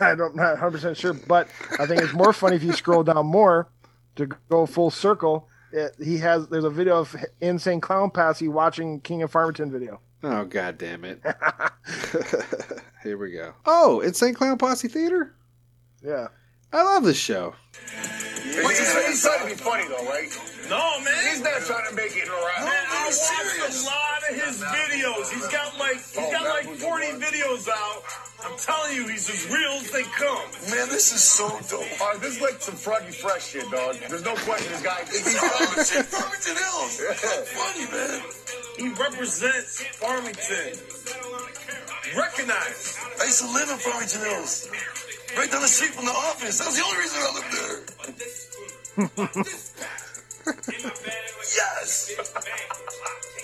[0.00, 3.02] I don't not 100 percent sure, but I think it's more funny if you scroll
[3.02, 3.68] down more
[4.16, 5.48] to go full circle.
[5.72, 10.00] It, he has there's a video of insane clown posse watching King of Farmington video.
[10.22, 11.22] Oh god damn it!
[13.02, 13.54] Here we go.
[13.64, 15.34] Oh, it's Insane Clown Posse Theater.
[16.04, 16.28] Yeah,
[16.72, 17.54] I love this show.
[17.72, 20.28] But he's, he's trying to be funny though, right?
[20.68, 21.14] No, man.
[21.30, 22.64] He's not trying to make it around.
[22.64, 25.32] Man, I watched a lot of his videos.
[25.32, 28.02] He's got like he's got like 40 videos out.
[28.44, 30.44] I'm telling you, he's as real as they come.
[30.70, 31.84] Man, this is so dope.
[32.00, 33.96] Uh, this is like some Froggy Fresh shit, dog.
[34.08, 35.00] There's no question this guy.
[35.10, 37.00] He's Farmington, Farmington Hills.
[37.52, 38.22] Funny, man.
[38.80, 40.72] He represents Farmington.
[42.16, 42.96] Recognize.
[43.20, 44.70] I used to live in Farmington Hills.
[45.36, 46.56] Right down the street from the office.
[46.56, 47.76] That was the only reason I lived there.
[51.60, 52.16] yes.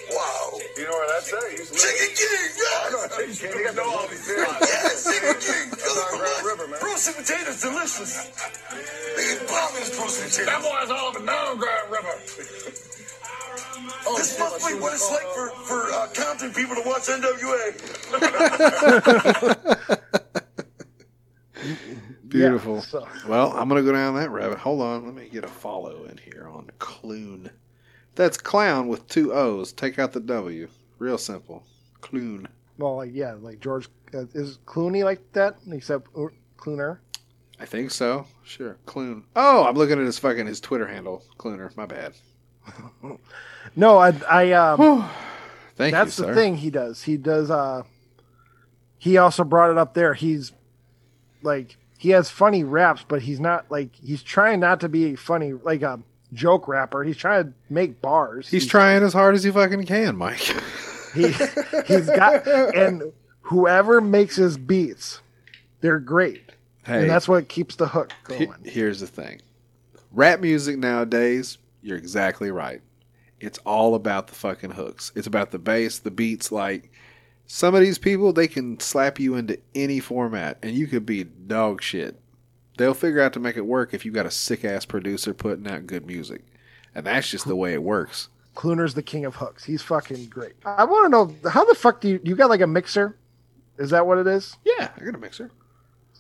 [0.09, 0.57] wow.
[0.73, 1.53] You know where that's at?
[1.85, 3.37] Chicken King, yes.
[3.37, 3.53] Chicken King.
[3.53, 4.41] They got no office there.
[4.41, 5.69] Yes, Chicken King.
[5.85, 6.81] Go Grand River, man.
[6.81, 8.25] Roasted potatoes, delicious.
[9.21, 10.49] They get bomb his roasted potatoes.
[10.49, 12.17] That boy's all up and down Grand River.
[14.09, 17.75] Oh, this must be what it's like for, for uh, Compton people to watch NWA.
[22.29, 22.83] Beautiful.
[22.83, 24.59] so- Well, I'm gonna go down that rabbit.
[24.59, 27.51] Hold on, let me get a follow in here on Cloon.
[28.15, 29.73] That's clown with two O's.
[29.73, 30.69] Take out the W.
[30.99, 31.65] Real simple.
[32.01, 32.49] Cloon.
[32.79, 37.01] well, like yeah, like George uh, is Clooney like that, except uh, Clooner.
[37.59, 38.27] I think so.
[38.45, 38.77] Sure.
[38.87, 39.25] Cloon.
[39.35, 41.23] Oh, I'm looking at his fucking his Twitter handle.
[41.39, 41.73] Clooner.
[41.77, 42.13] My bad.
[43.79, 45.09] No, I, I um,
[45.77, 45.99] Thank you.
[45.99, 46.35] that's you, the sir.
[46.35, 47.03] thing he does.
[47.03, 47.51] He does.
[47.51, 47.83] uh
[48.97, 50.15] He also brought it up there.
[50.15, 50.53] He's
[51.43, 55.53] like he has funny raps, but he's not like he's trying not to be funny
[55.53, 56.01] like a
[56.33, 57.05] joke rapper.
[57.05, 58.49] He's trying to make bars.
[58.49, 60.41] He's trying as hard as he fucking can, Mike.
[61.15, 61.29] He
[61.87, 63.03] he's got and
[63.41, 65.21] whoever makes his beats,
[65.81, 66.53] they're great.
[66.85, 68.59] Hey, And that's what keeps the hook he- going.
[68.65, 69.41] here's the thing.
[70.13, 71.57] Rap music nowadays,
[71.87, 72.83] you're exactly right.
[73.39, 75.13] It's all about the fucking hooks.
[75.15, 76.51] It's about the bass, the beats.
[76.51, 76.91] Like
[77.47, 81.25] some of these people, they can slap you into any format, and you could be
[81.25, 82.19] dog shit.
[82.77, 85.67] They'll figure out to make it work if you got a sick ass producer putting
[85.69, 86.43] out good music,
[86.95, 88.29] and that's just the way it works.
[88.55, 89.65] Clooner's the king of hooks.
[89.65, 90.55] He's fucking great.
[90.65, 93.17] I want to know how the fuck do you you got like a mixer?
[93.79, 94.57] Is that what it is?
[94.65, 95.51] Yeah, I got a mixer.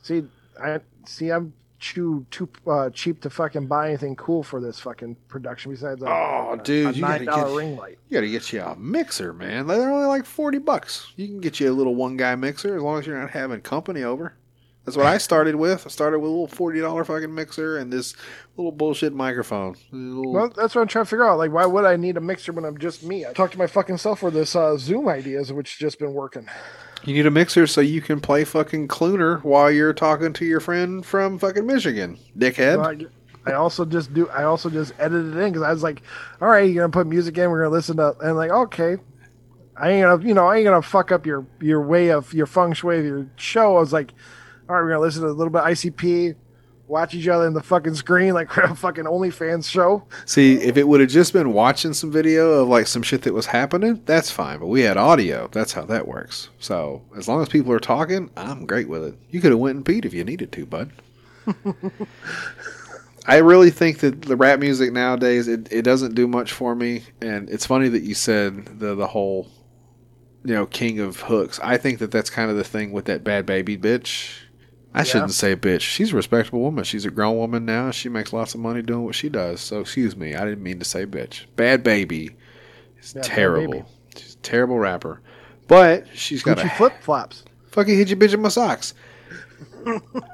[0.02, 0.24] See,
[0.62, 1.30] I see.
[1.30, 5.72] I'm too too uh, cheap to fucking buy anything cool for this fucking production.
[5.72, 7.98] Besides, a, Oh, a- dude, a you gotta nine dollar get- ring light.
[8.08, 9.66] You got to get you a mixer, man.
[9.66, 11.12] They're only like forty bucks.
[11.16, 13.60] You can get you a little one guy mixer as long as you're not having
[13.60, 14.34] company over.
[14.84, 15.84] That's what I started with.
[15.84, 18.14] I started with a little forty dollar fucking mixer and this
[18.56, 19.74] little bullshit microphone.
[19.90, 21.38] Little- Well, that's what I'm trying to figure out.
[21.38, 23.26] Like, why would I need a mixer when I'm just me?
[23.26, 26.46] I talked to my fucking self for this uh, Zoom ideas, which just been working.
[27.06, 30.58] You need a mixer so you can play fucking Clooner while you're talking to your
[30.58, 33.08] friend from fucking Michigan, dickhead.
[33.46, 34.28] I, I also just do.
[34.30, 36.02] I also just edited it in because I was like,
[36.40, 37.48] all right, you're gonna put music in.
[37.48, 38.96] We're gonna listen to, and like, okay,
[39.76, 42.46] I ain't gonna, you know, I ain't gonna fuck up your your way of your
[42.46, 43.76] feng shui of your show.
[43.76, 44.12] I was like,
[44.68, 46.34] all right, we're gonna listen to a little bit of ICP,
[46.88, 50.06] watch each other in the fucking screen like we're a fucking OnlyFans show.
[50.24, 53.34] See, if it would have just been watching some video of like some shit that
[53.34, 54.58] was happening, that's fine.
[54.58, 55.48] But we had audio.
[55.52, 56.50] That's how that works.
[56.58, 59.18] So as long as people are talking, I'm great with it.
[59.30, 60.92] You could have went and peed if you needed to, bud.
[63.28, 67.02] I really think that the rap music nowadays it, it doesn't do much for me.
[67.20, 69.48] And it's funny that you said the the whole
[70.44, 71.58] you know king of hooks.
[71.62, 74.42] I think that that's kind of the thing with that Bhad Bhabie bitch.
[74.96, 75.82] I shouldn't say bitch.
[75.82, 76.84] She's a respectable woman.
[76.84, 77.90] She's a grown woman now.
[77.90, 79.60] She makes lots of money doing what she does.
[79.60, 81.44] So excuse me, I didn't mean to say bitch.
[81.56, 82.34] Bhad Bhabie
[83.00, 83.72] is Yeah, terrible.
[83.72, 83.84] Baby.
[84.16, 85.20] She's a terrible rapper.
[85.68, 87.44] But she's got a flip flops.
[87.66, 88.94] fucking hit you bitch in my socks.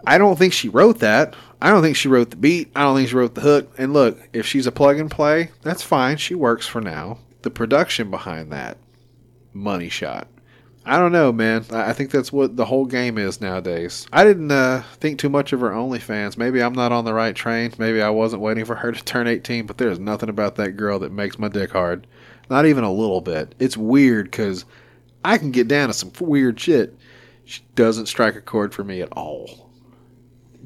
[0.07, 1.35] I don't think she wrote that.
[1.61, 2.71] I don't think she wrote the beat.
[2.75, 3.73] I don't think she wrote the hook.
[3.79, 6.17] And look, if she's a plug and play, that's fine.
[6.17, 7.19] She works for now.
[7.43, 8.79] The production behind that,
[9.53, 10.29] money shot.
[10.85, 11.65] I don't know, man.
[11.71, 14.07] I think that's what the whole game is nowadays.
[14.13, 16.37] I didn't uh, think too much of her OnlyFans.
[16.37, 17.73] Maybe I'm not on the right train.
[17.79, 19.67] Maybe I wasn't waiting for her to turn 18.
[19.67, 22.07] But there's nothing about that girl that makes my dick hard.
[22.51, 23.55] Not even a little bit.
[23.61, 24.65] It's weird because
[25.25, 26.97] I can get down to some weird shit.
[27.45, 29.71] She doesn't strike a chord for me at all.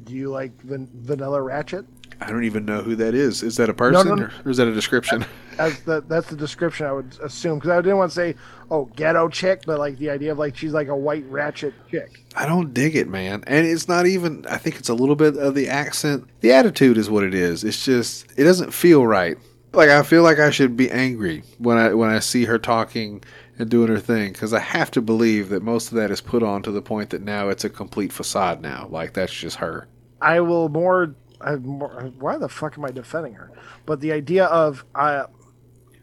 [0.03, 1.85] Do you like van- Vanilla Ratchet?
[2.19, 3.43] I don't even know who that is.
[3.43, 4.23] Is that a person no, no.
[4.23, 5.25] Or, or is that a description?
[5.55, 8.35] That's the that's the description I would assume because I didn't want to say
[8.69, 12.25] oh ghetto chick, but like the idea of like she's like a white ratchet chick.
[12.35, 13.43] I don't dig it, man.
[13.47, 16.27] And it's not even, I think it's a little bit of the accent.
[16.41, 17.63] The attitude is what it is.
[17.63, 19.37] It's just, it doesn't feel right.
[19.73, 23.23] Like, I feel like I should be angry when I, when I see her talking
[23.57, 26.43] and doing her thing because I have to believe that most of that is put
[26.43, 28.87] on to the point that now it's a complete facade now.
[28.91, 29.87] Like, that's just her.
[30.21, 31.15] I will more.
[31.41, 32.11] I more.
[32.19, 33.51] Why the fuck am I defending her?
[33.85, 35.25] But the idea of uh,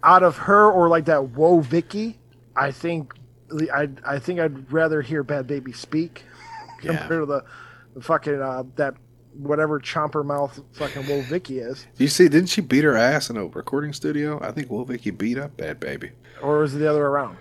[0.03, 2.18] out of her or like that Woah Vicky,
[2.57, 3.14] I think
[3.72, 6.24] I I think I'd rather hear Bhad Bhabie speak
[6.82, 6.97] Yeah.
[6.99, 7.45] compared to the,
[7.95, 8.95] the fucking uh, that
[9.37, 11.87] whatever chomper mouth fucking Woah Vicky is.
[11.97, 14.39] You see, didn't she beat her ass in a recording studio?
[14.43, 16.12] I think Woah Vicky beat up Bhad Bhabie.
[16.43, 17.39] Or was it the other way around?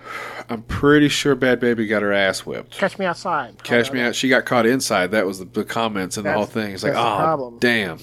[0.50, 2.72] I'm pretty sure Bhad Bhabie got her ass whipped.
[2.72, 3.62] Catch me outside.
[3.64, 4.16] Catch me out.
[4.16, 5.12] She got caught inside.
[5.12, 6.74] That was the, the comments and the whole thing.
[6.74, 8.00] It's like, oh, problem." damn.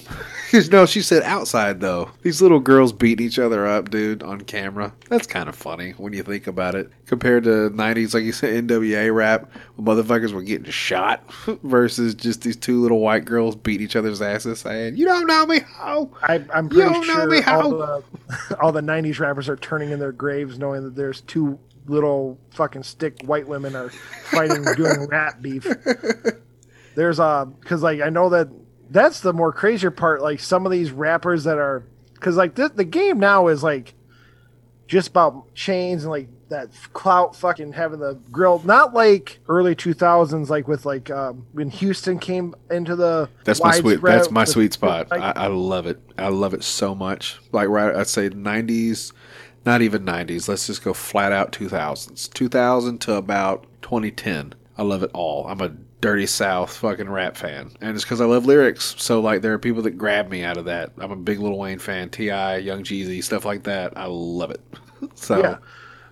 [0.71, 2.09] no, she said outside though.
[2.23, 4.93] These little girls beating each other up, dude, on camera.
[5.09, 6.91] That's kind of funny when you think about it.
[7.05, 11.23] Compared to '90s, like you said, NWA rap, motherfuckers were getting shot,
[11.63, 15.45] versus just these two little white girls beating each other's asses, saying, "You don't know
[15.45, 17.61] me, ho." I, I'm You don't know me sure how.
[17.61, 18.03] all the,
[18.61, 22.83] all the '90s rappers are turning in their graves, knowing that there's two little fucking
[22.83, 25.67] stick white women are fighting, doing rap beef.
[26.95, 28.49] There's uh, because like I know that
[28.89, 30.21] that's the more crazier part.
[30.21, 33.93] Like some of these rappers that are, because like the the game now is like
[34.87, 40.49] just about chains and like that clout fucking having the grill not like early 2000s
[40.49, 44.01] like with like um when houston came into the That's my sweet.
[44.01, 45.09] That's my sweet spot.
[45.09, 45.99] like- I, I love it.
[46.17, 47.39] I love it so much.
[47.51, 49.11] Like right, I'd say '90s,
[49.65, 50.47] not even '90s.
[50.47, 52.31] Let's just go flat out 2000s.
[52.33, 54.53] 2000 to about 2010.
[54.77, 55.47] I love it all.
[55.47, 55.69] I'm a
[56.01, 58.95] dirty South fucking rap fan, and it's because I love lyrics.
[58.97, 60.91] So like, there are people that grab me out of that.
[60.97, 62.09] I'm a big Lil Wayne fan.
[62.09, 63.97] T.I., Young Jeezy, stuff like that.
[63.97, 64.61] I love it.
[65.15, 65.57] So Yeah.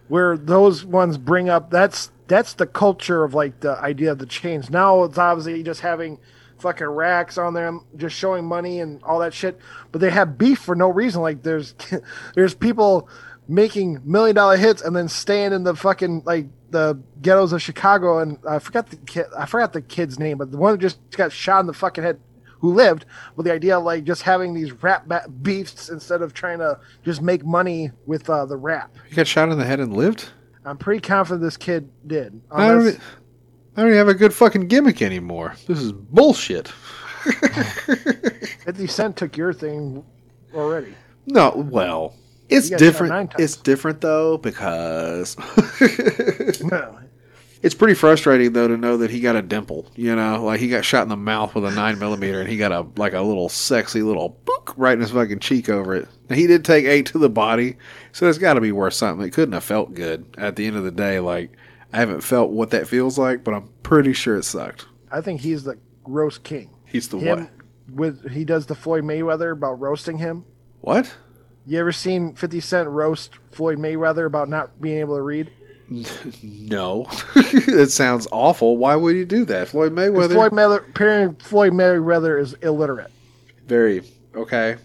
[0.10, 4.26] Where those ones bring up that's that's the culture of like the idea of the
[4.26, 4.70] chains.
[4.70, 6.20] Now it's obviously just having
[6.60, 9.58] fucking racks on them, just showing money and all that shit.
[9.92, 11.22] But they have beef for no reason.
[11.22, 11.76] Like there's
[12.36, 13.10] there's people
[13.48, 18.20] making million dollar hits and then staying in the fucking like the ghettos of Chicago
[18.20, 21.00] and I forgot the kid I forgot the kid's name, but the one who just
[21.12, 22.20] got shot in the fucking head
[22.60, 23.06] who lived
[23.36, 25.08] with the idea of like just having these rap
[25.42, 28.96] beefs instead of trying to just make money with uh, the rap.
[29.08, 30.30] He got shot in the head and lived.
[30.66, 32.40] I'm pretty confident this kid did.
[32.52, 32.80] I don't.
[32.80, 33.00] Unless- e-
[33.78, 35.56] I don't even have a good fucking gimmick anymore.
[35.68, 36.68] This is bullshit.
[37.24, 40.04] 50 Cent took your thing
[40.54, 40.94] already.
[41.28, 42.16] No, well,
[42.50, 43.34] it's You got shot nine different.
[43.40, 45.38] It's different though because
[46.64, 47.00] No.
[47.62, 49.86] it's pretty frustrating though to know that he got a dimple.
[49.96, 52.58] You know, like he got shot in the mouth with a nine millimeter, and he
[52.58, 56.08] got a like a little sexy little book right in his fucking cheek over it.
[56.30, 57.78] Now, he did take eight to the body,
[58.12, 59.28] so it's got to be worth something.
[59.28, 61.20] It couldn't have felt good at the end of the day.
[61.20, 61.52] Like
[61.92, 64.86] I haven't felt what that feels like, but I'm pretty sure it sucked.
[65.12, 66.70] I think he's the roast king.
[66.86, 67.50] He's the Him what?
[67.92, 70.46] with he does the Floyd Mayweather about roasting him.
[70.82, 71.14] What?
[71.66, 75.52] You ever seen 50 Cent roast Floyd Mayweather about not being able to read?
[76.44, 78.78] No, it sounds awful.
[78.78, 80.32] Why would you do that, Floyd 'Cause Mayweather?
[80.34, 83.12] Floyd Mayweather, Floyd Mayweather is illiterate.
[83.68, 84.04] Very
[84.36, 84.78] okay.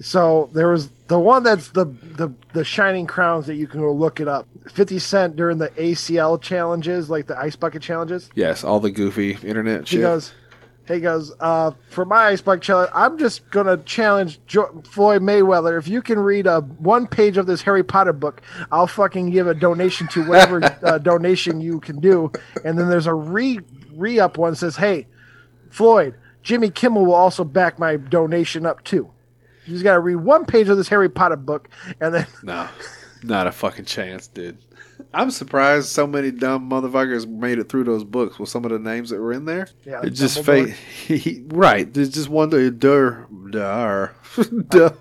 [0.00, 3.92] So there was the one that's the, the the shining crowns that you can go
[3.92, 4.46] look it up.
[4.70, 8.30] 50 Cent during the ACL challenges, like the ice bucket challenges.
[8.34, 10.00] Yes, all the goofy internet He shit.
[10.00, 10.32] goes,
[10.86, 15.78] he goes, uh, for my ice bucket challenge, I'm just gonna challenge jo- Floyd Mayweather.
[15.78, 19.46] If you can read a one page of this Harry Potter book, I'll fucking give
[19.46, 22.30] a donation to whatever uh, donation you can do.
[22.64, 23.60] And then there's a re
[23.94, 25.06] re up one that says, hey,
[25.70, 29.10] Floyd, Jimmy Kimmel will also back my donation up too.
[29.66, 31.70] You just gotta read one page of this Harry Potter book,
[32.00, 32.68] and then No,
[33.22, 34.58] not a fucking chance, dude.
[35.12, 38.78] I'm surprised so many dumb motherfuckers made it through those books with some of the
[38.78, 39.68] names that were in there.
[39.84, 40.74] Yeah, it just Dumbledore.
[40.74, 41.20] fate.
[41.20, 42.70] He, right, there's just one day.
[42.70, 44.14] Dur, dur,
[44.68, 44.92] duh.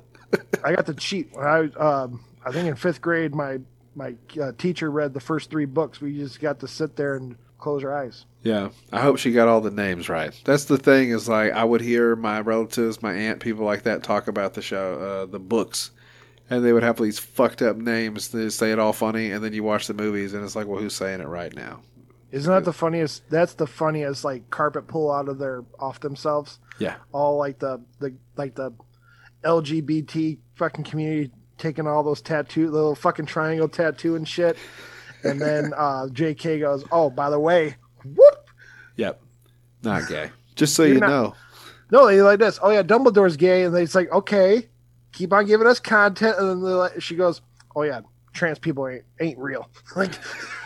[0.63, 1.29] I got the cheat.
[1.33, 3.59] When I um, I think in fifth grade, my
[3.95, 6.01] my uh, teacher read the first three books.
[6.01, 8.25] We just got to sit there and close our eyes.
[8.43, 10.33] Yeah, I hope she got all the names right.
[10.43, 14.03] That's the thing is like I would hear my relatives, my aunt, people like that
[14.03, 15.91] talk about the show, uh, the books,
[16.49, 18.29] and they would have these fucked up names.
[18.29, 20.79] They say it all funny, and then you watch the movies, and it's like, well,
[20.79, 21.81] who's saying it right now?
[22.31, 23.29] Isn't that the funniest?
[23.29, 26.59] That's the funniest like carpet pull out of their off themselves.
[26.79, 28.71] Yeah, All like the the like the
[29.43, 34.57] LGBT fucking community taking all those tattoo, little fucking triangle tattoo and shit.
[35.23, 36.59] And then uh, J.K.
[36.59, 38.49] goes, "Oh, by the way, whoop."
[38.95, 39.21] yep,
[39.83, 40.31] not gay.
[40.55, 41.35] Just so You're you not- know.
[41.91, 42.57] No, they like this.
[42.63, 44.67] Oh yeah, Dumbledore's gay, and it's like, okay,
[45.13, 46.37] keep on giving us content.
[46.37, 47.41] And then like, she goes,
[47.75, 48.01] oh yeah,
[48.33, 49.69] trans people ain't ain't real.
[49.95, 50.13] Like,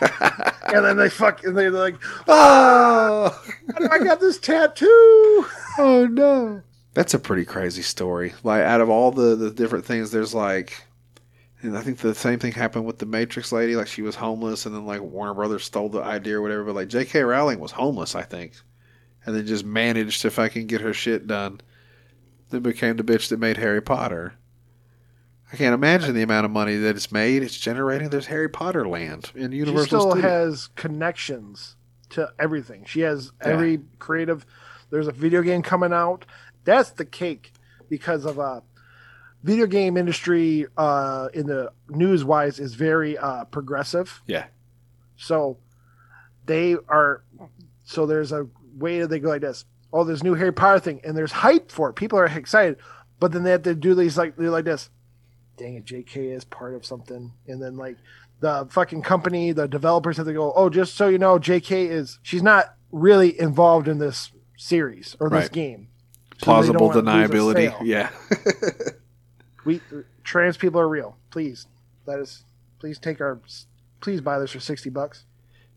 [0.74, 1.96] and then they fuck, and they're like,
[2.26, 3.42] Oh,
[3.78, 4.86] oh I got this tattoo.
[5.78, 6.62] oh no.
[6.94, 8.32] That's a pretty crazy story.
[8.42, 10.82] Like out of all the the different things, there's like,
[11.62, 13.76] and I think the same thing happened with the Matrix lady.
[13.76, 16.64] Like she was homeless, and then like Warner Brothers stole the idea or whatever.
[16.64, 17.22] But like J.K.
[17.22, 18.54] Rowling was homeless, I think,
[19.26, 21.60] and then just managed to fucking get her shit done.
[22.50, 24.34] Then became the bitch that made Harry Potter.
[25.52, 27.42] I can't imagine the amount of money that it's made.
[27.42, 28.10] It's generating.
[28.10, 29.84] There's Harry Potter land in Universal.
[29.84, 30.24] She still Studios.
[30.30, 31.76] has connections
[32.10, 32.84] to everything.
[32.86, 34.44] She has every creative.
[34.90, 36.24] There's a video game coming out.
[36.64, 37.52] That's the cake
[37.88, 38.60] because of uh
[39.42, 44.20] video game industry uh in the news wise is very uh progressive.
[44.26, 44.46] yeah,
[45.16, 45.58] So
[46.44, 47.22] they are
[47.84, 48.46] so there's a
[48.76, 49.64] way that they go like this.
[49.92, 51.94] Oh, there's new Harry Potter thing, and there's hype for it.
[51.94, 52.76] People are excited,
[53.20, 54.90] but then they have to do these like they're like this.
[55.56, 56.26] Dang it, J.K.
[56.28, 57.96] is part of something, and then like
[58.40, 60.52] the fucking company, the developers have to go.
[60.54, 61.86] Oh, just so you know, J.K.
[61.86, 65.52] is she's not really involved in this series or this Right.
[65.52, 65.88] game.
[66.38, 67.76] So plausible don't wanna lose a deniability.
[67.82, 68.10] Yeah.
[69.64, 69.80] We
[70.24, 71.16] trans people are real.
[71.30, 71.66] Please,
[72.06, 72.44] let us.
[72.78, 73.40] Please take our.
[74.00, 75.24] Please buy this for sixty bucks.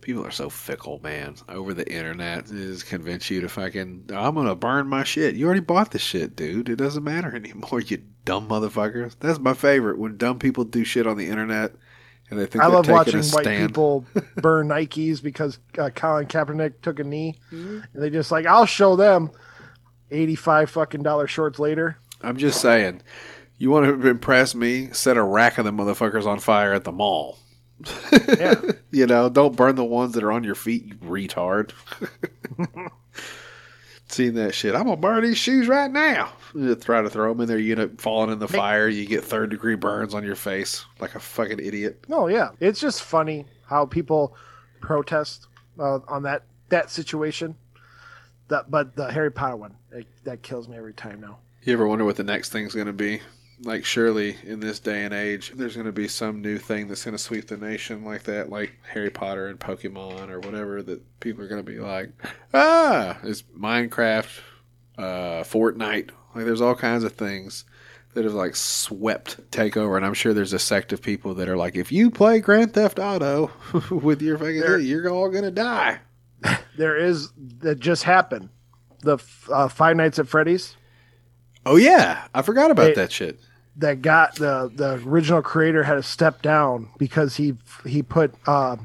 [0.02, 1.36] People are so fickle, man.
[1.47, 4.10] Over the internet, they just convince you to fucking.
[4.14, 5.36] I'm gonna burn my shit.
[5.36, 6.70] You already bought the shit, dude.
[6.70, 7.82] It doesn't matter anymore.
[7.82, 9.16] You dumb motherfuckers.
[9.20, 11.74] That's my favorite when dumb people do shit on the internet
[12.32, 14.06] and they think I they're love watching white people
[14.38, 18.95] burn Nikes because uh, Colin Kaepernick took a knee, and they just like I'll show
[18.95, 19.30] them
[20.10, 21.97] eighty-five fucking dollar shorts later.
[22.22, 23.04] I'm just saying.
[23.58, 24.89] You want to impress me?
[24.91, 27.38] Set a rack of the motherfuckers on fire at the mall.
[28.12, 28.56] Yeah,
[28.92, 31.72] You know, don't burn the ones that are on your feet, you retard.
[34.08, 34.76] Seen that shit.
[34.76, 36.34] I'm gonna burn these shoes right now.
[36.54, 38.90] You try to throw them in there, you end up falling in the fire.
[38.90, 42.04] You get third degree burns on your face like a fucking idiot.
[42.10, 44.36] no, yeah, it's just funny how people
[44.82, 45.48] protest
[45.80, 47.56] uh, on that that situation.
[48.50, 51.38] That, but the Harry Potter one it, that kills me every time now.
[51.64, 53.22] You ever wonder what the next thing's gonna be?
[53.64, 57.05] Like surely in this day and age, there's going to be some new thing that's
[57.05, 60.82] going to sweep the nation like that, like Harry Potter and Pokemon or whatever.
[60.82, 62.09] That people are going to be like,
[62.53, 64.39] ah, it's Minecraft,
[64.97, 66.09] uh, Fortnite.
[66.36, 67.66] Like there's all kinds of things
[68.14, 71.47] that have like swept take over, and I'm sure there's a sect of people that
[71.47, 73.51] are like, if you play Grand Theft Auto
[73.91, 75.99] with your fucking, There- you're all going to die.
[76.78, 78.49] There is that just happened.
[79.01, 79.18] The
[79.51, 80.78] uh, Five Nights at Freddy's
[81.66, 83.39] Oh yeah, I forgot about that shit.
[83.78, 87.55] That got the the original creator had to step down because he
[87.86, 88.76] he put uh,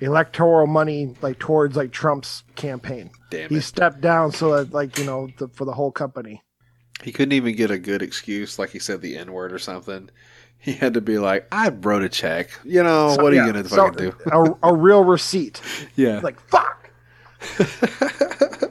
[0.00, 3.10] electoral money like towards like Trump's campaign.
[3.30, 3.62] Damn he it.
[3.62, 6.42] stepped down so that like you know the, for the whole company.
[7.02, 10.10] He couldn't even get a good excuse, like he said the N word or something.
[10.58, 13.46] He had to be like, "I wrote a check." You know, So, what are yeah,
[13.46, 14.14] you gonna so, fucking do?
[14.62, 15.60] A, a real receipt.
[15.96, 16.90] Yeah, Like fuck.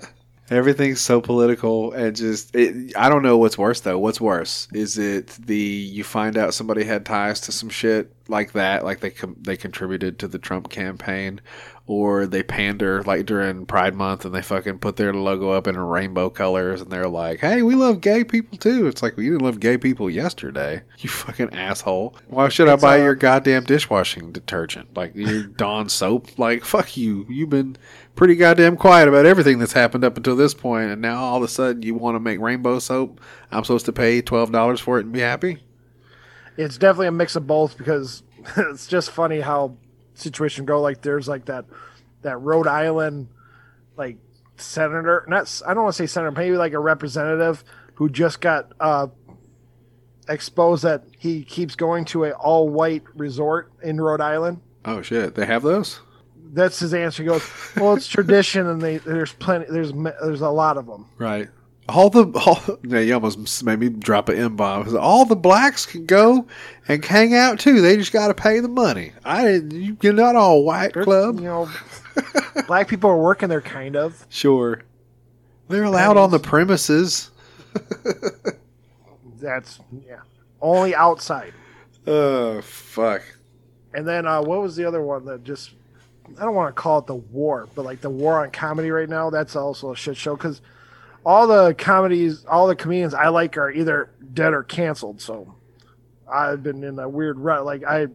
[0.53, 2.55] everything's so political and just.
[2.55, 3.99] It, I don't know what's worse though.
[3.99, 8.53] What's worse is it the you find out somebody had ties to some shit like
[8.53, 11.41] that, like they com- they contributed to the Trump campaign,
[11.85, 15.77] or they pander like during Pride Month and they fucking put their logo up in
[15.77, 19.31] rainbow colors and they're like, "Hey, we love gay people too." It's like well, you
[19.31, 22.15] didn't love gay people yesterday, you fucking asshole.
[22.27, 24.95] Why should I buy uh, your goddamn dishwashing detergent?
[24.95, 26.39] Like your Dawn soap?
[26.39, 27.25] Like fuck you.
[27.29, 27.75] You've been
[28.15, 31.43] pretty goddamn quiet about everything that's happened up until this point, and now all of
[31.43, 33.19] a sudden you want to make rainbow soap?
[33.51, 35.57] I'm supposed to pay twelve dollars for it and be happy?
[36.55, 38.23] It's definitely a mix of both because
[38.55, 39.75] it's just funny how
[40.15, 40.81] situation go.
[40.81, 41.65] Like there's like that
[42.21, 43.27] that Rhode Island
[43.97, 44.17] like
[44.57, 47.63] senator, not I don't want to say senator, maybe like a representative
[47.95, 49.07] who just got uh,
[50.27, 54.61] exposed that he keeps going to a all white resort in Rhode Island.
[54.85, 55.99] Oh shit, they have those?
[56.53, 57.23] That's his answer.
[57.23, 57.43] He goes,
[57.75, 59.65] "Well, it's tradition, and they there's plenty.
[59.69, 61.49] There's there's a lot of them." Right.
[61.89, 64.95] All the all, yeah, you almost made me drop an M bomb.
[64.97, 66.47] All the blacks can go
[66.87, 67.81] and hang out too.
[67.81, 69.11] They just got to pay the money.
[69.25, 70.03] I didn't.
[70.03, 71.39] You're not all white club.
[71.39, 71.69] you know,
[72.67, 74.25] black people are working there, kind of.
[74.29, 74.81] Sure.
[75.67, 77.31] They're allowed on the premises.
[79.41, 80.21] That's yeah,
[80.61, 81.53] only outside.
[82.07, 83.23] Oh fuck.
[83.93, 85.71] And then uh, what was the other one that just
[86.39, 89.09] I don't want to call it the war, but like the war on comedy right
[89.09, 90.61] now, that's also a shit show because
[91.25, 95.21] all the comedies, all the comedians I like are either dead or canceled.
[95.21, 95.55] So
[96.31, 97.65] I've been in a weird rut.
[97.65, 98.07] Like I,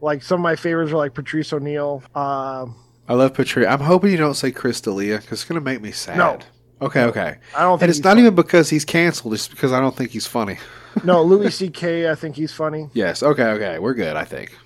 [0.00, 2.02] like some of my favorites are like Patrice O'Neal.
[2.14, 2.66] Uh,
[3.08, 3.66] I love Patrice.
[3.66, 6.16] I'm hoping you don't say Chris D'Elia because it's gonna make me sad.
[6.18, 6.38] No.
[6.82, 7.04] Okay.
[7.04, 7.36] Okay.
[7.54, 8.22] I don't think And it's not funny.
[8.22, 9.34] even because he's canceled.
[9.34, 10.58] It's because I don't think he's funny.
[11.04, 12.08] no Louis C.K.
[12.10, 12.88] I think he's funny.
[12.94, 13.22] Yes.
[13.22, 13.44] Okay.
[13.44, 13.78] Okay.
[13.78, 14.16] We're good.
[14.16, 14.56] I think.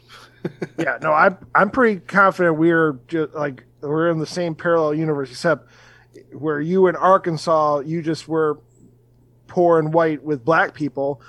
[0.78, 5.30] yeah, no, I'm I'm pretty confident we're just like we're in the same parallel universe,
[5.30, 5.68] except
[6.34, 8.58] where you in Arkansas, you just were
[9.46, 11.20] poor and white with black people.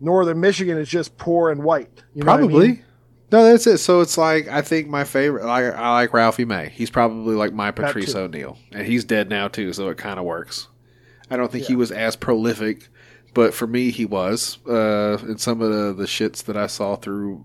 [0.00, 2.02] Northern Michigan is just poor and white.
[2.14, 2.68] You know what I Probably.
[2.68, 2.84] mean?
[3.32, 3.78] No, that's it.
[3.78, 5.44] So it's like I think my favorite.
[5.44, 6.68] Like I like Ralphie May.
[6.68, 8.14] He's probably like my Patrice.
[8.14, 9.72] O'Neal, and he's dead now too.
[9.72, 10.68] So it kind of works.
[11.28, 12.88] I don't think he was as prolific,
[13.34, 14.58] but for me he was.
[14.66, 17.44] Uh, in some of the, the shits that I saw through,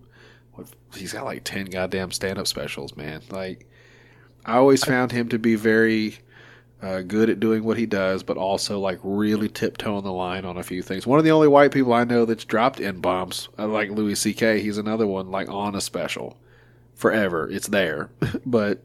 [0.53, 3.23] what, he's got like ten goddamn stand up specials, man.
[3.31, 3.67] Like
[4.45, 6.19] I always found him to be very
[6.81, 10.57] uh, good at doing what he does, but also like really tiptoeing the line on
[10.57, 11.05] a few things.
[11.05, 14.15] One of the only white people I know that's dropped in bombs, uh, like Louis
[14.15, 14.61] C.K.
[14.61, 16.37] He's another one like on a special
[16.95, 17.49] forever.
[17.49, 18.09] It's there,
[18.45, 18.83] but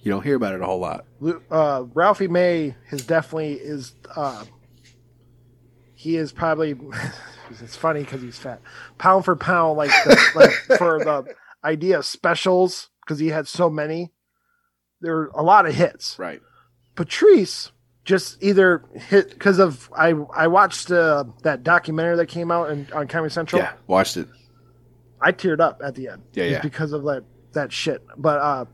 [0.00, 1.06] you don't hear about it a whole lot.
[1.50, 3.94] Uh, Ralphie May has definitely is.
[4.14, 4.44] Uh,
[5.94, 6.76] he is probably.
[7.60, 8.60] It's funny because he's fat.
[8.96, 11.34] Pound for pound, like the, like for the
[11.64, 14.12] idea of specials, because he had so many.
[15.00, 16.16] There were a lot of hits.
[16.16, 16.40] Right.
[17.00, 17.72] Patrice
[18.04, 22.86] just either hit because of I I watched uh, that documentary that came out in,
[22.92, 23.62] on Comedy Central.
[23.62, 23.72] Yeah.
[23.86, 24.28] Watched it.
[25.18, 26.22] I teared up at the end.
[26.34, 26.60] Yeah, yeah.
[26.60, 28.02] because of that that shit.
[28.18, 28.64] But uh,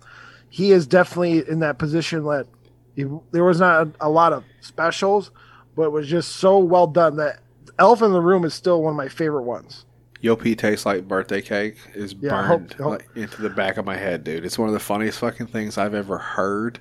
[0.49, 2.49] he is definitely in that position that
[2.97, 5.31] he, there was not a, a lot of specials,
[5.77, 7.39] but it was just so well done that
[7.79, 9.85] Elephant in the Room is still one of my favorite ones.
[10.21, 13.77] Yo P tastes like birthday cake is Yeah, burned hope- hope- like, into the back
[13.77, 14.45] of my head, dude.
[14.45, 16.81] It's one of the funniest fucking things I've ever heard.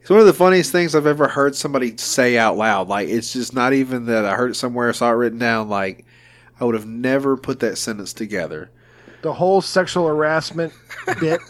[0.00, 2.88] It's one of the funniest things I've ever heard somebody say out loud.
[2.88, 5.68] Like it's just not even that I heard it somewhere, saw it written down.
[5.68, 6.04] Like
[6.58, 8.70] I would have never put that sentence together.
[9.22, 10.72] The whole sexual harassment
[11.20, 11.40] bit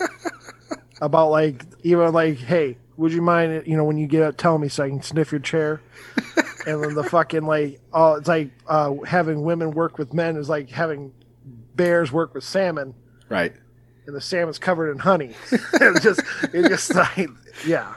[1.01, 4.59] about like even like, hey, would you mind you know when you get up, tell
[4.59, 5.81] me so I can sniff your chair.
[6.67, 10.49] and then the fucking like, oh, it's like uh, having women work with men is
[10.49, 11.13] like having
[11.77, 12.95] bears work with salmon.
[13.29, 13.53] Right.
[14.07, 15.35] and the salmon's covered in honey.
[15.53, 16.21] it's just,
[16.53, 17.31] it's just like,
[17.65, 17.95] yeah.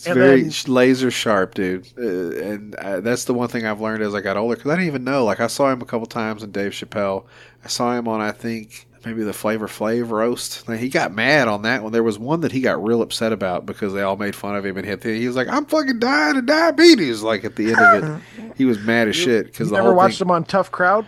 [0.00, 1.86] It's And very then- laser sharp, dude.
[1.98, 2.02] Uh,
[2.42, 4.86] and uh, that's the one thing I've learned as I got older because I didn't
[4.86, 5.24] even know.
[5.26, 7.24] Like I saw him a couple times in Dave Chappelle.
[7.64, 10.66] I saw him on I think maybe the Flavor Flav roast.
[10.68, 11.92] Like, he got mad on that one.
[11.92, 14.64] There was one that he got real upset about because they all made fun of
[14.64, 15.02] him and hit.
[15.02, 18.04] The, He was like, "I'm fucking dying of diabetes." Like at the end of
[18.38, 20.44] it, he was mad as shit because You the never whole watched thing, him on
[20.44, 21.06] Tough Crowd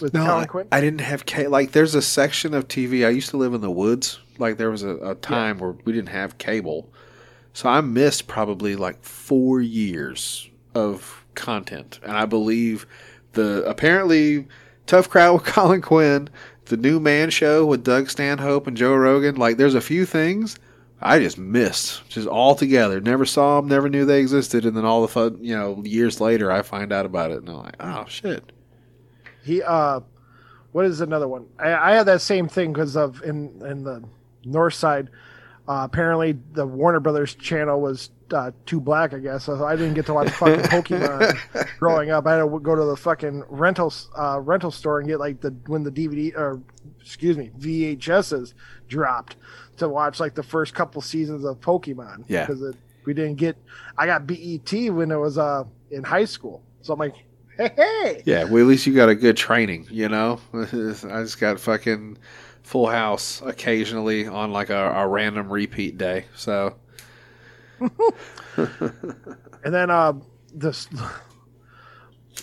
[0.00, 0.68] with no, Colin I, Quinn?
[0.72, 1.70] I didn't have ca- like.
[1.72, 3.06] There's a section of TV.
[3.06, 4.18] I used to live in the woods.
[4.38, 6.88] Like there was a, a time where we didn't have cable,
[7.52, 12.00] so I missed probably like four years of content.
[12.02, 12.86] And I believe
[13.32, 14.46] the apparently
[14.86, 16.28] tough crowd with Colin Quinn,
[16.66, 19.36] the new Man Show with Doug Stanhope and Joe Rogan.
[19.36, 20.58] Like there's a few things.
[21.04, 23.00] I just missed, just altogether.
[23.00, 26.20] Never saw them, never knew they existed, and then all the fun, you know, years
[26.20, 28.52] later, I find out about it, and I'm like, oh shit.
[29.42, 30.00] He uh,
[30.70, 31.46] what is another one?
[31.58, 34.04] I, I had that same thing because of in in the
[34.44, 35.10] north side.
[35.72, 39.14] Uh, apparently, the Warner Brothers channel was uh, too black.
[39.14, 42.26] I guess so I didn't get to watch fucking Pokemon growing up.
[42.26, 45.48] I had to go to the fucking rental uh, rental store and get like the
[45.68, 46.60] when the DVD or
[47.00, 48.52] excuse me VHSs
[48.86, 49.36] dropped
[49.78, 52.24] to watch like the first couple seasons of Pokemon.
[52.28, 52.44] Yeah.
[52.44, 52.74] because
[53.06, 53.56] we didn't get.
[53.96, 57.14] I got BET when it was uh in high school, so I'm like,
[57.56, 58.22] hey, hey.
[58.26, 60.38] Yeah, well, at least you got a good training, you know?
[60.52, 62.18] I just got fucking
[62.62, 66.26] full house occasionally on like a, a random repeat day.
[66.36, 66.76] So,
[69.64, 70.14] And then uh
[70.54, 70.88] this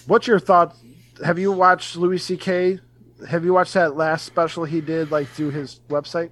[0.08, 0.76] what's your thought
[1.24, 2.80] have you watched Louis CK?
[3.28, 6.32] Have you watched that last special he did like through his website?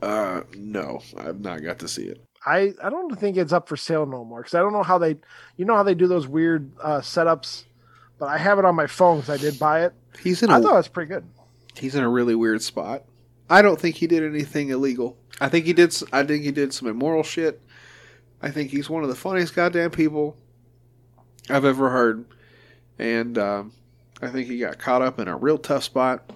[0.00, 2.22] uh, no, I've not got to see it.
[2.46, 4.98] I I don't think it's up for sale no more cuz I don't know how
[4.98, 5.16] they
[5.56, 7.64] you know how they do those weird uh setups
[8.18, 9.92] but I have it on my phone cuz I did buy it.
[10.20, 11.24] He's in I a thought it was pretty good.
[11.76, 13.04] he's in a really weird spot.
[13.50, 15.16] I don't think he did anything illegal.
[15.40, 15.94] I think he did.
[16.12, 17.60] I think he did some immoral shit.
[18.42, 20.36] I think he's one of the funniest goddamn people
[21.50, 22.24] I've ever heard,
[22.98, 23.72] and um,
[24.22, 26.30] I think he got caught up in a real tough spot,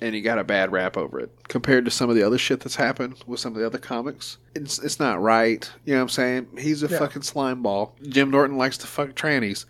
[0.00, 2.60] and he got a bad rap over it compared to some of the other shit
[2.60, 4.38] that's happened with some of the other comics.
[4.54, 5.70] It's it's not right.
[5.84, 6.48] You know what I'm saying?
[6.58, 6.98] He's a Yeah.
[6.98, 7.96] fucking slime ball.
[8.08, 9.64] Jim Norton likes to fuck trannies.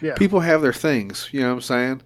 [0.00, 0.14] Yeah.
[0.14, 1.28] People have their things.
[1.32, 2.02] You know what I'm saying?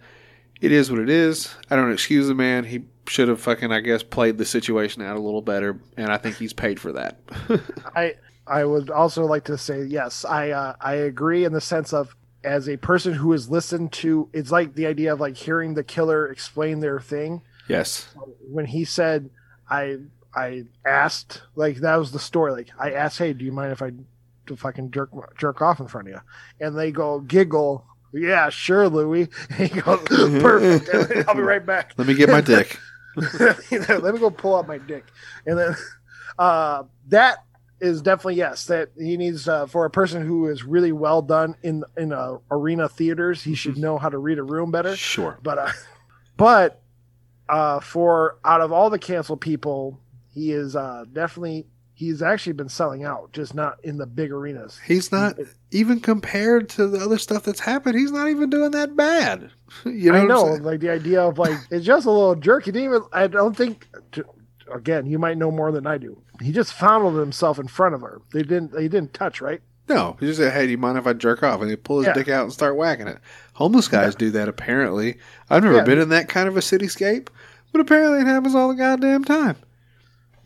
[0.60, 1.54] It is what it is.
[1.70, 2.64] I don't excuse the man.
[2.64, 6.16] He should have fucking, I guess, played the situation out a little better, and I
[6.18, 7.18] think he's paid for that.
[7.96, 8.14] I
[8.46, 10.24] I would also like to say yes.
[10.24, 14.28] I uh, I agree in the sense of as a person who has listened to
[14.32, 17.42] it's like the idea of like hearing the killer explain their thing.
[17.68, 18.08] yes.
[18.48, 19.28] when he said
[19.68, 19.96] I
[20.34, 23.82] I asked like that was the story like I asked hey do you mind if
[23.82, 23.90] I
[24.46, 26.20] to fucking jerk jerk off in front of you
[26.64, 31.92] and they go giggle yeah sure Louis and he goes perfect I'll be right back
[31.98, 32.78] Let me get my dick.
[33.16, 35.04] let me go pull out my dick.
[35.46, 35.76] And then
[36.38, 37.38] uh that
[37.80, 41.54] is definitely yes that he needs uh, for a person who is really well done
[41.62, 44.96] in in uh, arena theaters he should know how to read a room better.
[44.96, 45.38] Sure.
[45.42, 45.70] but uh,
[46.36, 46.82] but
[47.48, 49.98] uh, for out of all the canceled people,
[50.34, 51.66] he is uh, definitely
[51.98, 54.78] he's actually been selling out, just not in the big arenas.
[54.86, 55.36] He's not
[55.72, 57.98] even compared to the other stuff that's happened.
[57.98, 59.50] He's not even doing that bad.
[59.84, 62.64] You know, I know, like the idea of like it's just a little jerk.
[62.64, 63.02] He didn't even.
[63.12, 63.86] I don't think.
[64.12, 64.24] To,
[64.72, 66.22] again, you might know more than I do.
[66.40, 68.22] He just fondled himself in front of her.
[68.32, 68.72] They didn't.
[68.72, 69.60] They didn't touch, right?
[69.86, 71.98] No, he just said, "Hey, do you mind if I jerk off?" And he pull
[71.98, 72.14] his Yeah.
[72.14, 73.18] dick out and start whacking it.
[73.54, 75.18] Homeless guys do that apparently.
[75.50, 75.84] I've never Yeah.
[75.84, 77.28] been in that kind of a cityscape,
[77.72, 79.56] but apparently it happens all the goddamn time.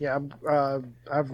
[0.02, 0.80] Yeah, I'm, uh,
[1.12, 1.30] I've.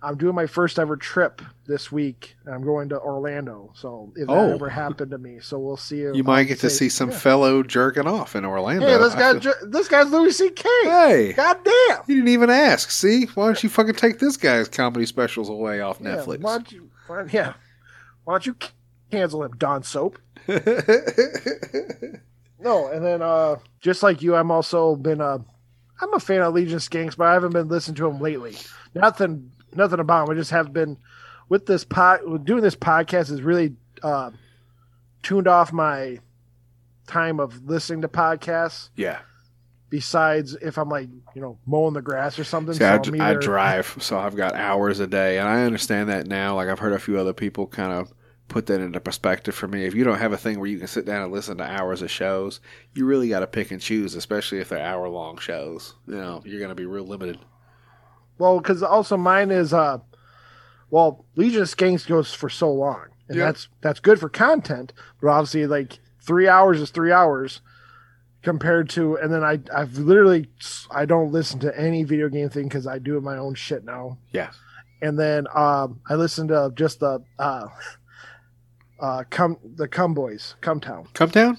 [0.00, 2.36] I'm doing my first ever trip this week.
[2.46, 4.54] I'm going to Orlando, so if that Oh.
[4.54, 5.98] ever happened to me, so we'll see.
[6.02, 8.86] You might get to see some fellow jerking off in Orlando.
[8.86, 9.32] Hey, this guy,
[9.66, 10.68] this guy's Louis C.K.
[10.84, 11.98] Hey, God damn.
[12.06, 12.92] you didn't even ask.
[12.92, 16.40] See, why don't you fucking take this guy's comedy specials away off Yeah, Netflix?
[16.42, 16.90] why don't you?
[17.08, 17.54] Why, yeah,
[18.22, 18.56] why don't you
[19.10, 20.18] cancel him, Dawn Soap?
[22.60, 25.38] No, and then uh, just like you, I'm also been uh,
[26.00, 28.56] I'm a fan of Legion Skanks, but I haven't been listening to them lately.
[28.94, 30.34] Nothing, nothing about him.
[30.34, 30.96] I just have been
[31.48, 34.30] with this pod, doing this podcast has really uh,
[35.22, 36.18] tuned off my
[37.06, 38.90] time of listening to podcasts.
[38.96, 39.18] yeah.
[39.90, 43.18] Besides, if I'm like you know mowing the grass or something, See, I, I'm d-
[43.20, 46.56] I drive, so I've got hours a day, and I understand that now.
[46.56, 48.12] Like I've heard a few other people kind of
[48.48, 49.84] put that into perspective for me.
[49.84, 52.02] If you don't have a thing where you can sit down and listen to hours
[52.02, 52.60] of shows,
[52.94, 55.94] you really got to pick and choose, especially if they're hour long shows.
[56.06, 57.38] You know, you're going to be real limited.
[58.38, 59.98] Well, because also mine is uh,
[60.90, 63.46] well, Legion of Skanks goes for so long, and Yeah.
[63.46, 64.92] that's that's good for content.
[65.20, 67.60] But obviously, like three hours is three hours
[68.42, 70.48] compared to, and then I I've literally
[70.90, 74.18] I don't listen to any video game thing because I do my own shit now,
[74.32, 74.50] Yeah.
[75.02, 77.66] and then um, I listened to just the uh,
[79.00, 81.58] uh, come the Come Boys, Cum Town, Come down.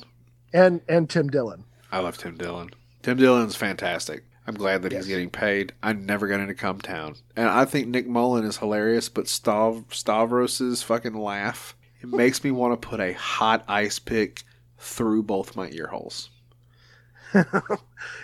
[0.54, 1.64] and and Tim Dillon.
[1.92, 2.72] I love Tim Dillon.
[3.02, 4.26] Tim Dillon's fantastic.
[4.48, 5.06] I'm glad that Yes.
[5.06, 5.74] he's getting paid.
[5.84, 9.08] I never got into Cum Town, and I think Nick Mullen is hilarious.
[9.10, 14.44] But Stav- Stavros's fucking laugh it makes me want to put a hot ice pick
[14.78, 16.30] through both my ear holes.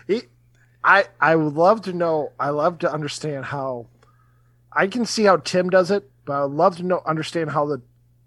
[0.08, 0.22] He,
[0.84, 2.32] I I would love to know.
[2.40, 3.88] I love to understand how.
[4.72, 7.82] I can see how Tim does it, but I'd love to know understand how the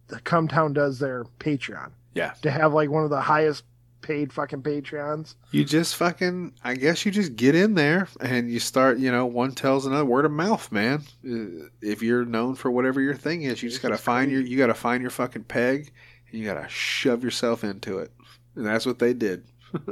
[0.09, 3.65] the Cum Town does their Patreon Yeah, to have like one of the highest
[4.01, 5.35] paid fucking Patreons.
[5.51, 6.55] you just fucking.
[6.65, 8.99] I guess you just get in there and you start.
[8.99, 11.03] You know, one tells another word of mouth, man.
[11.29, 14.41] Uh, If you're known for whatever your thing is, you just gotta find your.
[14.41, 15.93] You gotta find your fucking peg,
[16.31, 18.13] and you gotta shove yourself into it.
[18.55, 19.45] And that's what they did.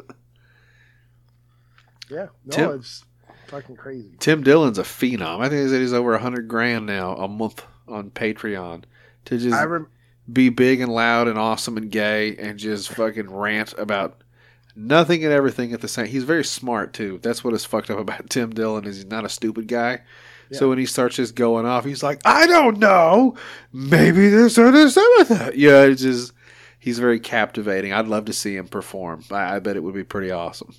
[2.11, 3.05] Yeah, no, Tim- it's
[3.49, 4.13] fucking crazy.
[4.21, 5.41] Tim Dillon's a phenom.
[5.41, 8.85] I think he he's over a hundred grand now a month on Patreon
[9.25, 9.89] to just I rem-
[10.31, 14.23] be big and loud and awesome and gay and just fucking rant about
[14.75, 16.07] nothing and everything at the same.
[16.07, 17.19] He's very smart too.
[17.23, 20.01] That's what is fucked up about Tim Dillon is he's not a stupid guy.
[20.53, 23.35] So when he starts just going off, he's like, I don't know,
[23.73, 25.59] maybe there's other some of that.
[25.59, 26.33] Yeah, it's just
[26.79, 27.93] he's very captivating.
[27.93, 29.25] I'd love to see him perform.
[29.33, 30.73] I, I bet it would be pretty awesome.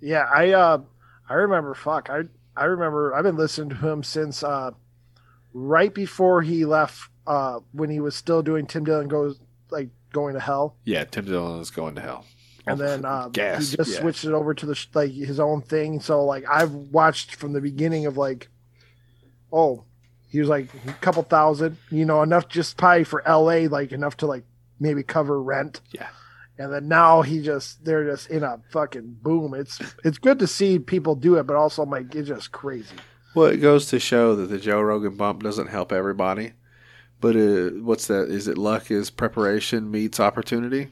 [0.00, 0.78] Yeah, I uh
[1.28, 2.08] I remember fuck.
[2.08, 2.22] I
[2.56, 4.70] I remember I've been listening to him since uh
[5.52, 9.38] right before he left uh when he was still doing Tim Dillon goes
[9.70, 10.76] like going to hell.
[10.84, 12.24] Yeah, Tim Dillon is going to hell.
[12.66, 14.00] And then uh, Gas, he just yeah.
[14.00, 16.00] switched it over to the like his own thing.
[16.00, 18.48] So like I've watched from the beginning of like,
[19.52, 19.84] oh,
[20.28, 23.68] he was like a couple thousand, you know, enough just probably for L.A.
[23.68, 24.44] like enough to like
[24.78, 25.80] maybe cover rent.
[25.92, 26.08] Yeah.
[26.58, 29.54] And then now he just they're just in a fucking boom.
[29.54, 32.96] It's it's good to see people do it, but also like it's just crazy.
[33.34, 36.54] Well, it goes to show that the Joe Rogan bump doesn't help everybody.
[37.20, 38.28] But uh, what's that?
[38.28, 40.88] Is it luck is preparation meets opportunity?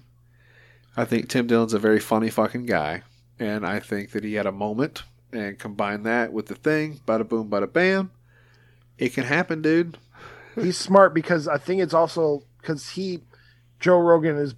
[0.97, 3.03] I think Tim Dillon's a very funny fucking guy.
[3.39, 5.03] And I think that he had a moment
[5.33, 8.11] and combine that with the thing, bada boom, bada bam.
[8.99, 9.99] It can happen, dude.
[10.55, 13.21] He's smart because I think it's also because he
[13.79, 14.55] Joe Rogan is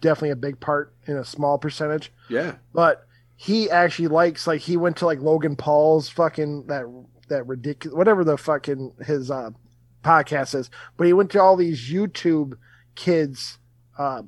[0.00, 2.12] definitely a big part in a small percentage.
[2.28, 2.54] Yeah.
[2.72, 3.06] but
[3.36, 6.84] he actually likes like he went to like Logan Paul's fucking that
[7.28, 9.50] that ridiculous whatever the fucking his uh
[10.02, 12.54] podcast is, but he went to all these YouTube
[12.94, 13.58] kids
[13.98, 14.22] uh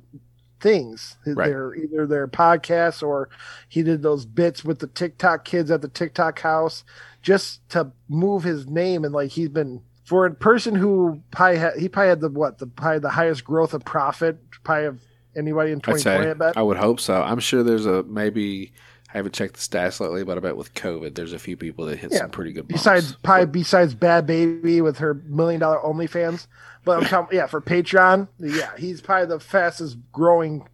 [0.63, 1.17] things.
[1.27, 1.49] Right.
[1.49, 3.29] Their either their podcasts or
[3.67, 6.83] he did those bits with the TikTok kids at the TikTok house
[7.21, 11.77] just to move his name and like he's been for a person who probably had,
[11.77, 15.01] he probably had the what the probably the highest growth of profit probably of
[15.35, 16.57] anybody in I'd 2020 say I bet.
[16.57, 17.21] I would hope so.
[17.21, 18.73] I'm sure there's a maybe
[19.13, 21.85] I haven't checked the stats lately, but I bet with COVID there's a few people
[21.85, 22.19] that hit Yeah.
[22.19, 22.81] some pretty good bumps.
[22.81, 26.47] Besides, probably besides Bhad Bhabie with her million dollar OnlyFans,
[26.83, 30.67] but I'm talking, yeah, for Patreon, yeah, he's probably the fastest growing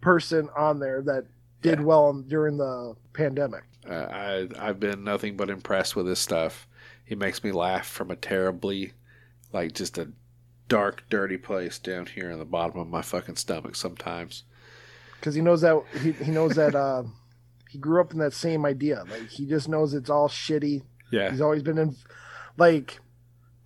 [0.00, 1.24] person on there that
[1.62, 1.84] did Yeah.
[1.84, 3.64] well during the pandemic.
[3.88, 6.66] Uh, I I've been nothing but impressed with his stuff.
[7.04, 8.92] He makes me laugh from a terribly,
[9.52, 10.08] like just a
[10.68, 13.76] dark, dirty place down here in the bottom of my fucking stomach.
[13.76, 14.44] Sometimes.
[15.20, 17.04] because he knows that he, he knows that uh,
[17.76, 19.04] he grew up in that same idea.
[19.10, 20.82] Like he just knows it's all shitty.
[21.12, 21.30] Yeah.
[21.30, 21.94] He's always been in
[22.56, 23.00] like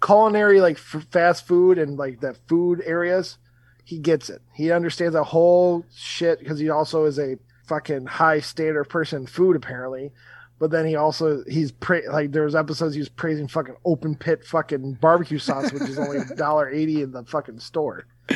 [0.02, 3.38] culinary, like f- fast food and like that food areas.
[3.84, 4.42] He gets it.
[4.52, 9.26] He understands the whole shit because he also is a fucking high standard person in
[9.26, 10.11] food apparently.
[10.58, 14.16] But then he also he's pra- like there was episodes he was praising fucking open
[14.16, 18.06] pit fucking barbecue sauce, which is only a dollar eighty in the fucking store.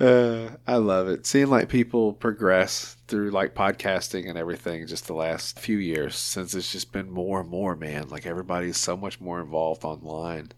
[0.00, 1.24] Uh, I love it.
[1.24, 6.54] Seeing like people progress through like podcasting and everything just the last few years since
[6.54, 8.08] it's just been more and more, man.
[8.08, 10.50] Like everybody's so much more involved online.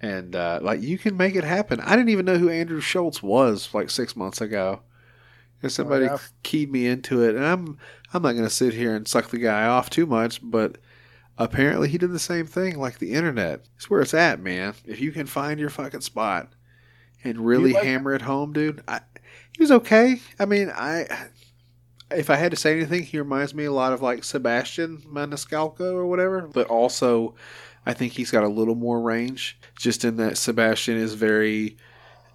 [0.00, 1.80] And uh, like you can make it happen.
[1.80, 4.80] I didn't even know who Andrew Schulz was like six months ago.
[5.62, 6.18] And somebody yeah?
[6.42, 7.78] keyed me into it, and I'm
[8.12, 10.76] I'm not gonna sit here and suck the guy off too much, but
[11.38, 12.78] apparently he did the same thing.
[12.78, 14.74] Like the internet, it's where it's at, man.
[14.84, 16.52] If you can find your fucking spot
[17.26, 18.82] and really like- hammer it home, dude.
[18.88, 19.00] I,
[19.56, 20.20] he was okay.
[20.38, 21.06] I mean, I
[22.10, 25.92] if I had to say anything, he reminds me a lot of like Sebastian Maniscalco
[25.94, 27.34] or whatever, but also
[27.84, 29.58] I think he's got a little more range.
[29.78, 31.76] Just in that Sebastian is very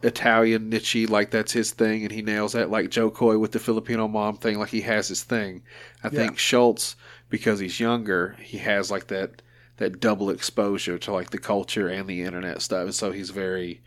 [0.04, 2.72] Italian niche, like that's his thing, and he nails that.
[2.72, 5.64] Like Jo Koy with the Filipino mom thing, like he has his thing.
[6.04, 6.96] I think Schulz,
[7.30, 9.42] because he's younger, he has like that
[9.78, 13.82] that double exposure to like the culture and the internet stuff, and so he's very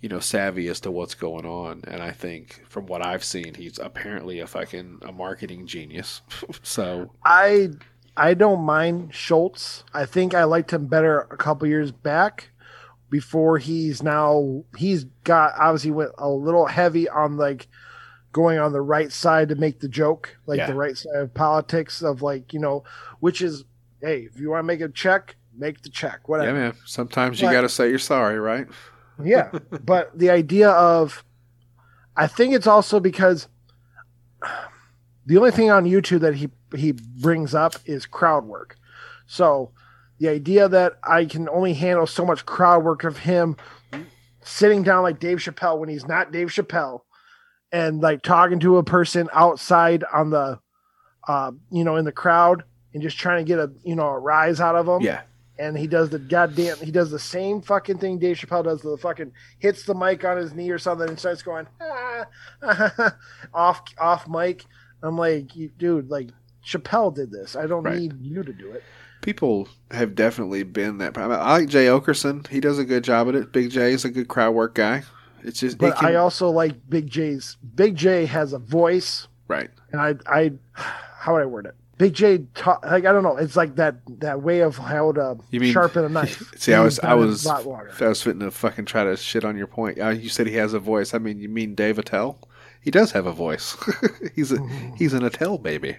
[0.00, 1.82] you know savvy as to what's going on.
[1.86, 6.22] And I think from what I've seen, he's apparently a fucking a marketing genius.
[6.62, 7.70] so I
[8.16, 9.84] I don't mind Schulz.
[9.94, 12.50] I think I liked him better a couple years back,
[13.10, 17.68] before he's now he's got obviously went a little heavy on like
[18.32, 20.66] going on the right side to make the joke, like Yeah.
[20.68, 22.84] the right side of politics of like, you know,
[23.18, 23.64] which is
[24.00, 26.28] hey, if you want to make a check, make the check.
[26.28, 26.56] Whatever.
[26.56, 26.74] Yeah, man.
[26.86, 28.66] Sometimes you But- got to say you're sorry, right?
[29.24, 29.50] Yeah.
[29.84, 31.24] but the idea of
[32.16, 33.48] I think it's also because
[35.26, 38.76] the only thing on YouTube that he he brings up is crowd work.
[39.26, 39.70] So
[40.18, 43.56] the idea that I can only handle so much crowd work of him
[44.42, 47.00] sitting down like Dave Chappelle when he's not Dave Chappelle
[47.72, 50.58] and like talking to a person outside on the
[51.28, 54.18] uh you know in the crowd and just trying to get a you know a
[54.18, 55.20] rise out of them Yeah.
[55.60, 58.96] And he does the goddamn he does the same fucking thing Dave Chappelle does the
[58.96, 62.26] fucking hits the mic on his knee or something and starts going ah,
[63.54, 64.64] off off mic.
[65.02, 66.30] I'm like, dude, like
[66.66, 67.56] Chappelle did this.
[67.56, 67.98] I don't Right.
[67.98, 68.82] need you to do it.
[69.22, 71.16] People have definitely been that.
[71.18, 72.46] I, I like Jay Oakerson.
[72.48, 73.52] He does a good job at it.
[73.52, 75.02] Big Jay is a good crowd work guy.
[75.42, 77.56] It's just, But can- I also like Big Jay's.
[77.74, 79.70] Big Jay has a voice, right.
[79.92, 81.74] and I, I, how would I word it?
[82.00, 83.36] Big Jay, ta- like I don't know.
[83.36, 86.50] It's like that that way of how to You mean- sharpen a knife.
[86.56, 87.92] See, I was, I was, a lot longer.
[88.00, 90.00] I was fitting to fucking try to shit on your point.
[90.00, 91.12] Uh, you said he has a voice.
[91.12, 92.38] I mean, you mean Dave Attell?
[92.80, 93.76] He does have a voice.
[94.34, 94.58] he's a,
[94.96, 95.98] he's an Attell baby.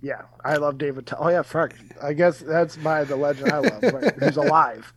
[0.00, 1.06] Yeah, I love David.
[1.06, 1.18] Tell.
[1.20, 1.74] Oh yeah, fuck.
[2.02, 3.82] I guess that's my the legend I love.
[3.82, 4.14] Right?
[4.18, 4.94] Who's alive?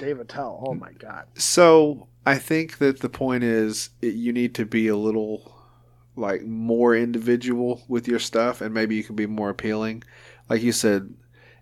[0.00, 0.64] Dave Attell.
[0.66, 1.26] Oh my god.
[1.34, 5.55] So I think that the point is it, you need to be a little
[6.16, 10.02] like more individual with your stuff, and maybe you can be more appealing.
[10.48, 11.14] Like you said,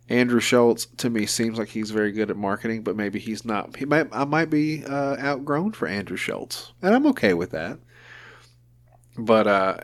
[0.09, 3.77] Andrew Schulz to me seems like he's very good at marketing, but maybe he's not.
[3.77, 7.79] He might I might be uh, outgrown for Andrew Schulz, and I'm okay with that.
[9.17, 9.77] But uh,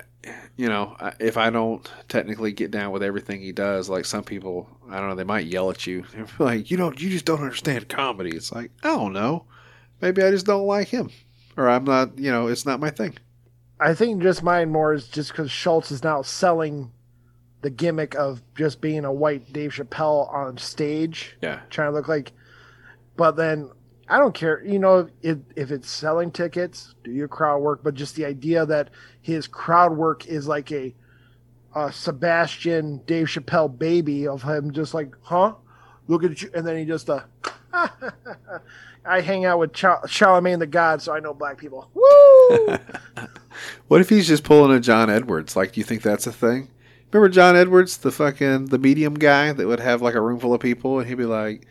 [0.56, 4.68] you know, if I don't technically get down with everything he does, like some people,
[4.90, 6.04] I don't know, they might yell at you,
[6.38, 8.36] like you don't, you just don't understand comedy.
[8.36, 9.46] It's like I don't know,
[10.02, 11.10] maybe I just don't like him,
[11.56, 13.16] or I'm not, you know, it's not my thing.
[13.80, 16.92] I think just mine more is just because Schulz is now selling
[17.62, 22.08] the gimmick of just being a white Dave Chappelle on stage, Yeah, trying to look
[22.08, 22.32] like.
[23.16, 23.70] But then
[24.08, 27.82] I don't care, you know, if, if it's selling tickets, do your crowd work.
[27.82, 28.90] But just the idea that
[29.22, 30.94] his crowd work is like a,
[31.74, 35.54] a Sebastian Dave Chappelle baby of him, just like, huh?
[36.06, 37.20] Look at you, and then he just uh.
[39.04, 41.90] I hang out with Char- Charlemagne the God, so I know black people.
[41.94, 42.76] Woo!
[43.88, 45.56] What if he's just pulling a John Edwards?
[45.56, 46.68] Like, do you think that's a thing?
[47.12, 50.54] Remember John Edwards, the fucking the medium guy that would have like a room full
[50.54, 51.66] of people, and he'd be like,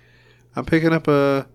[0.55, 1.47] "I'm picking up a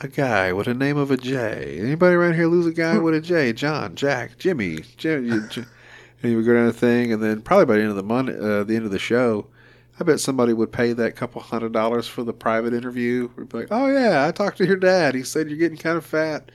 [0.00, 1.78] a guy with a name of a J.
[1.80, 3.52] Anybody around here lose a guy with a J?
[3.52, 7.74] John, Jack, Jimmy, Jim." And he would go down the thing, and then probably by
[7.74, 9.48] the end of the month, uh, the end of the show,
[10.00, 13.28] I bet somebody would pay that couple hundred dollars for the private interview.
[13.36, 15.14] Would be like, "Oh yeah, I talked to your dad.
[15.14, 16.50] He said you're getting kind of fat."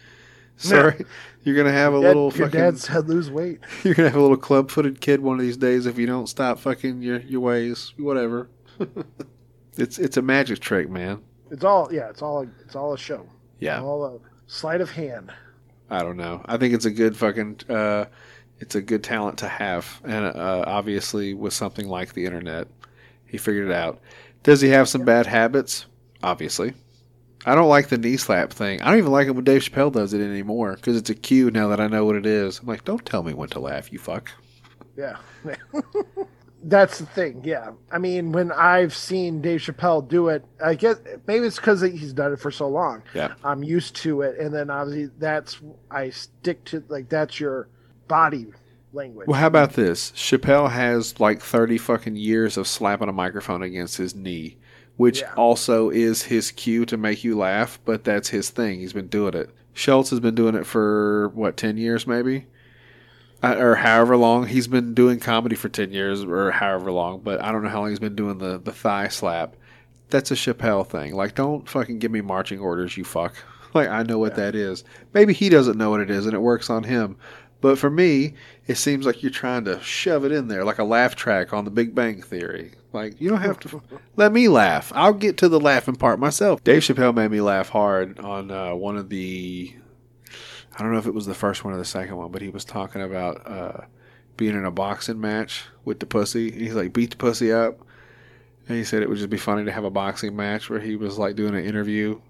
[0.57, 1.05] Sorry,
[1.43, 2.59] you're gonna have a Dad- little your fucking.
[2.59, 3.59] dad said lose weight.
[3.83, 6.59] You're gonna have a little club-footed kid one of these days if you don't stop
[6.59, 7.93] fucking your your ways.
[7.97, 8.49] Whatever.
[9.77, 11.21] it's it's a magic trick, man.
[11.49, 12.09] It's all yeah.
[12.09, 13.25] It's all it's all a show.
[13.59, 13.81] Yeah.
[13.81, 15.31] All a sleight of hand.
[15.89, 16.41] I don't know.
[16.45, 17.61] I think it's a good fucking.
[17.69, 18.05] Uh,
[18.59, 22.67] it's a good talent to have, and uh, obviously with something like the internet,
[23.29, 24.01] he figured it out.
[24.43, 25.85] Does he have some bad habits?
[26.23, 26.73] Obviously.
[27.45, 28.81] I don't like the knee slap thing.
[28.81, 31.49] I don't even like it when Dave Chappelle does it anymore because it's a cue
[31.51, 32.59] now that I know what it is.
[32.59, 34.31] I'm like, don't tell me when to laugh, you fuck.
[34.97, 35.17] Yeah.
[36.63, 37.41] That's the thing.
[37.45, 37.71] Yeah.
[37.89, 42.11] I mean, when I've seen Dave Chappelle do it, I guess maybe it's because he's
[42.11, 43.03] done it for so long.
[43.13, 43.33] Yeah.
[43.45, 47.69] I'm used to it, and then obviously that's I stick to like that's your
[48.09, 48.47] body
[48.93, 49.27] language.
[49.27, 50.11] Well, how about this?
[50.11, 54.57] Chappelle has like 30 fucking years of slapping a microphone against his knee,
[54.97, 55.33] which Yeah.
[55.35, 58.79] also is his cue to make you laugh, but that's his thing.
[58.79, 59.49] He's been doing it.
[59.73, 62.47] Schulz has been doing it for, what, 10 years maybe?
[63.41, 64.47] Uh, or however long.
[64.47, 67.79] He's been doing comedy for 10 years or however long, but I don't know how
[67.81, 69.55] long he's been doing the, the thigh slap.
[70.09, 71.15] That's a Chappelle thing.
[71.15, 73.35] Like, don't fucking give me marching orders, you fuck.
[73.71, 74.83] Like, I know what that is.
[75.13, 77.17] Maybe he doesn't know what it is and it works on him.
[77.61, 78.35] But for me,
[78.67, 81.65] it seems like you're trying to shove it in there like a laugh track on
[81.65, 82.71] the Big Bang Theory.
[82.93, 83.81] Like, you don't have to
[84.15, 84.91] let me laugh.
[84.95, 86.63] I'll get to the laughing part myself.
[86.63, 89.73] Dave Chappelle made me laugh hard on uh, one of the.
[90.77, 92.49] I don't know if it was the first one or the second one, but he
[92.49, 93.81] was talking about uh,
[94.37, 96.51] being in a boxing match with the pussy.
[96.53, 97.81] And he's like, beat the pussy up.
[98.67, 100.95] And he said it would just be funny to have a boxing match where he
[100.95, 102.21] was like doing an interview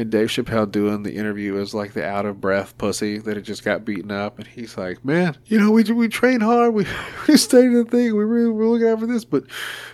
[0.00, 3.44] and Dave Chappelle doing the interview as like the out of breath pussy that had
[3.44, 6.86] just got beaten up, and he's like, "Man, you know, we we train hard, we
[7.28, 9.44] we stayed in the thing, we really we're looking out for this, but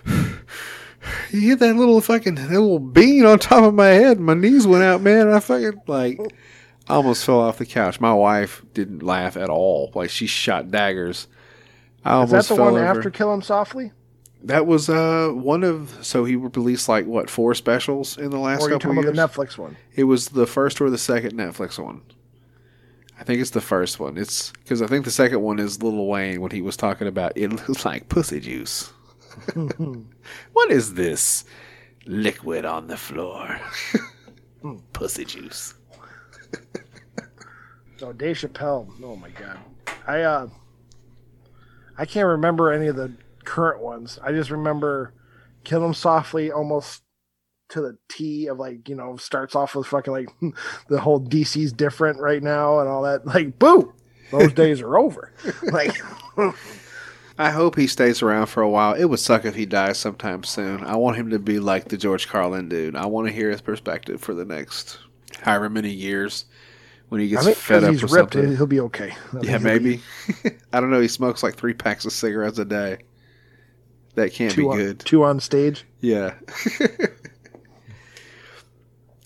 [1.29, 4.19] he hit that little fucking that little bean on top of my head.
[4.19, 5.27] My knees went out, man.
[5.27, 6.19] I fucking like
[6.87, 7.99] I almost fell off the couch.
[7.99, 9.91] My wife didn't laugh at all.
[9.93, 11.27] Like she shot daggers.
[12.05, 12.85] I Is that the one over.
[12.85, 13.91] after Kill Him Softly?
[14.43, 18.61] That was uh one of so he released like what four specials in the last
[18.61, 19.77] Or you couple talking of about the Netflix one?
[19.95, 22.01] It was the first or the second Netflix one.
[23.19, 24.17] I think it's the first one.
[24.17, 27.33] It's because I think the second one is Lil Wayne when he was talking about
[27.35, 28.93] it looks like pussy juice.
[30.53, 31.43] what is this
[32.05, 33.59] liquid on the floor?
[34.93, 35.73] pussy juice.
[37.99, 38.87] No, Dave Chappelle.
[39.03, 39.57] Oh my god,
[40.05, 40.47] I uh,
[41.97, 43.11] I can't remember any of the
[43.47, 44.19] current ones.
[44.21, 45.13] I just remember
[45.63, 47.03] Kill Him Softly almost
[47.69, 50.29] to the T of like you know starts off with fucking like
[50.89, 53.25] the whole DC's different right now and all that.
[53.25, 53.93] Like, boo,
[54.31, 55.33] those days are over.
[55.63, 55.95] Like,
[57.39, 58.93] I hope he stays around for a while.
[58.93, 60.83] It would suck if he dies sometime soon.
[60.83, 62.95] I want him to be like the George Carlin dude.
[62.95, 64.99] I want to hear his perspective for the next
[65.41, 66.45] however many years
[67.09, 68.33] when he I gets think fed up he's or ripped.
[68.33, 68.55] something.
[68.57, 69.11] He'll be okay.
[69.33, 70.01] I Yeah, he'll be maybe.
[70.73, 70.99] I don't know.
[71.01, 72.99] He smokes like three packs of cigarettes a day.
[74.17, 74.99] That can't Two be on, good.
[75.01, 75.85] two on stage.
[76.01, 76.33] Yeah.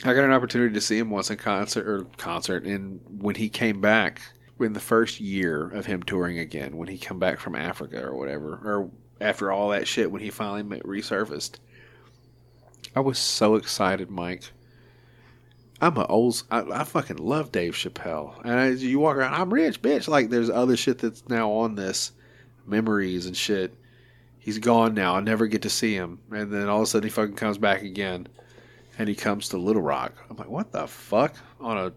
[0.04, 3.48] I got an opportunity to see him once in concert or concert, and when he
[3.48, 4.20] came back
[4.60, 8.18] in the first year of him touring again, when he come back from Africa or
[8.18, 11.60] whatever, or after all that shit, when he finally resurfaced,
[12.94, 14.52] I was so excited, Mike.
[15.80, 16.44] I'm a old.
[16.52, 20.10] I, I fucking love Dave Chappelle, and as you walk around, I'm rich, bitch.
[20.10, 22.12] Like there's other shit that's now on this,
[22.66, 23.74] memories and shit.
[24.42, 25.16] He's gone now.
[25.16, 27.58] I never get to see him, and then all of a sudden he fucking comes
[27.58, 28.28] back again,
[28.98, 30.14] and he comes to Little Rock.
[30.30, 31.36] I'm like, what the fuck?
[31.60, 31.94] On a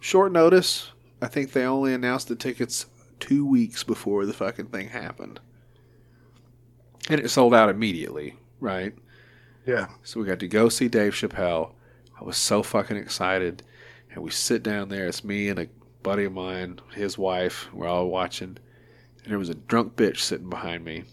[0.00, 2.86] short notice, I think they only announced the tickets
[3.18, 5.40] two weeks before the fucking thing happened,
[7.10, 8.94] and it sold out immediately, right?
[9.68, 9.88] Yeah.
[10.02, 11.74] So we got to go see Dave Chappelle.
[12.18, 13.62] I was so fucking excited.
[14.10, 15.06] And we sit down there.
[15.06, 15.68] It's me and a
[16.02, 17.68] buddy of mine, his wife.
[17.74, 18.56] We're all watching.
[19.22, 21.04] And there was a drunk bitch sitting behind me.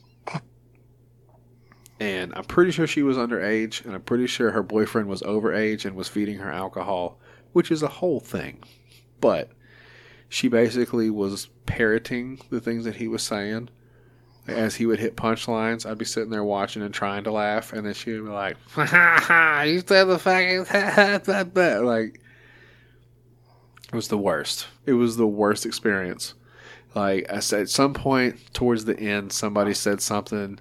[1.99, 3.83] And I'm pretty sure she was underage.
[3.85, 7.19] And I'm pretty sure her boyfriend was overage and was feeding her alcohol,
[7.53, 8.63] which is a whole thing.
[9.21, 9.51] But
[10.27, 13.69] she basically was parroting the things that he was saying
[14.47, 17.85] as he would hit punchlines, I'd be sitting there watching and trying to laugh, and
[17.85, 19.61] then she would be like, "Ha ha ha!
[19.63, 21.23] You said the fucking that
[21.55, 22.21] that like."
[23.91, 24.67] It was the worst.
[24.85, 26.33] It was the worst experience.
[26.95, 30.59] Like I said, at some point towards the end, somebody said something.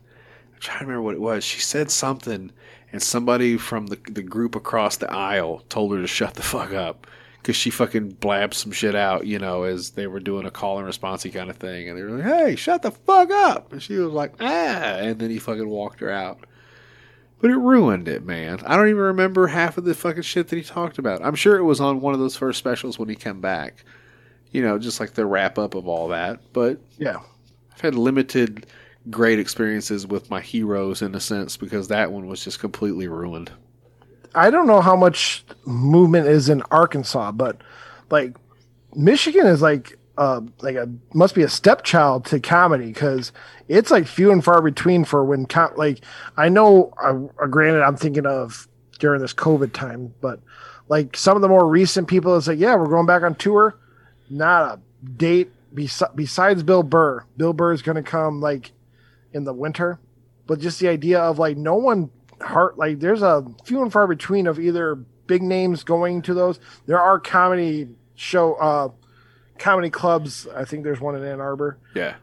[0.64, 1.44] Trying to remember what it was.
[1.44, 2.50] She said something,
[2.92, 6.72] and somebody from the the group across the aisle told her to shut the fuck
[6.72, 7.06] up
[7.44, 10.78] because she fucking blabbed some shit out, you know, as they were doing a call
[10.78, 11.90] and response kind of thing.
[11.90, 13.70] And they were like, hey, shut the fuck up.
[13.70, 14.96] And she was like, ah.
[14.96, 16.38] And then he fucking walked her out.
[17.42, 18.60] But it ruined it, man.
[18.64, 21.22] I don't even remember half of the fucking shit that he talked about.
[21.22, 23.84] I'm sure it was on one of those first specials when he came back.
[24.50, 26.40] You know, just like the wrap up of all that.
[26.54, 27.18] But Yeah.
[27.74, 28.64] I've had limited
[29.10, 33.52] great experiences with my heroes in a sense because that one was just completely ruined.
[34.34, 37.60] I don't know how much movement is in Arkansas, but
[38.10, 38.36] like
[38.94, 43.32] Michigan is like uh like a must be a stepchild to comedy because
[43.68, 46.00] it's like few and far between for when com- like
[46.36, 50.40] I know uh, granted I'm thinking of during this COVID time, but
[50.88, 53.76] like some of the more recent people is like yeah we're going back on tour,
[54.30, 57.24] not a date bes- besides Bill Burr.
[57.36, 58.72] Bill Burr is going to come like
[59.34, 60.00] in the winter,
[60.46, 62.10] but just the idea of like no one
[62.40, 64.94] heart like there's a few and far between of either
[65.26, 66.60] big names going to those.
[66.86, 68.88] There are comedy show uh
[69.58, 70.46] comedy clubs.
[70.54, 71.78] I think there's one in Ann Arbor.
[71.94, 72.14] Yeah.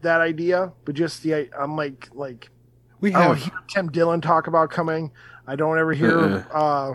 [0.00, 2.50] That idea, but just the I'm like like
[3.00, 5.12] We I don't have hear Tim Dillon talk about coming.
[5.46, 6.18] I don't ever hear.
[6.18, 6.58] Uh-uh.
[6.58, 6.94] uh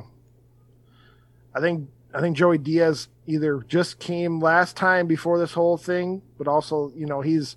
[1.56, 6.22] I think I think Joey Diaz either just came last time before this whole thing,
[6.38, 7.56] but also you know he's.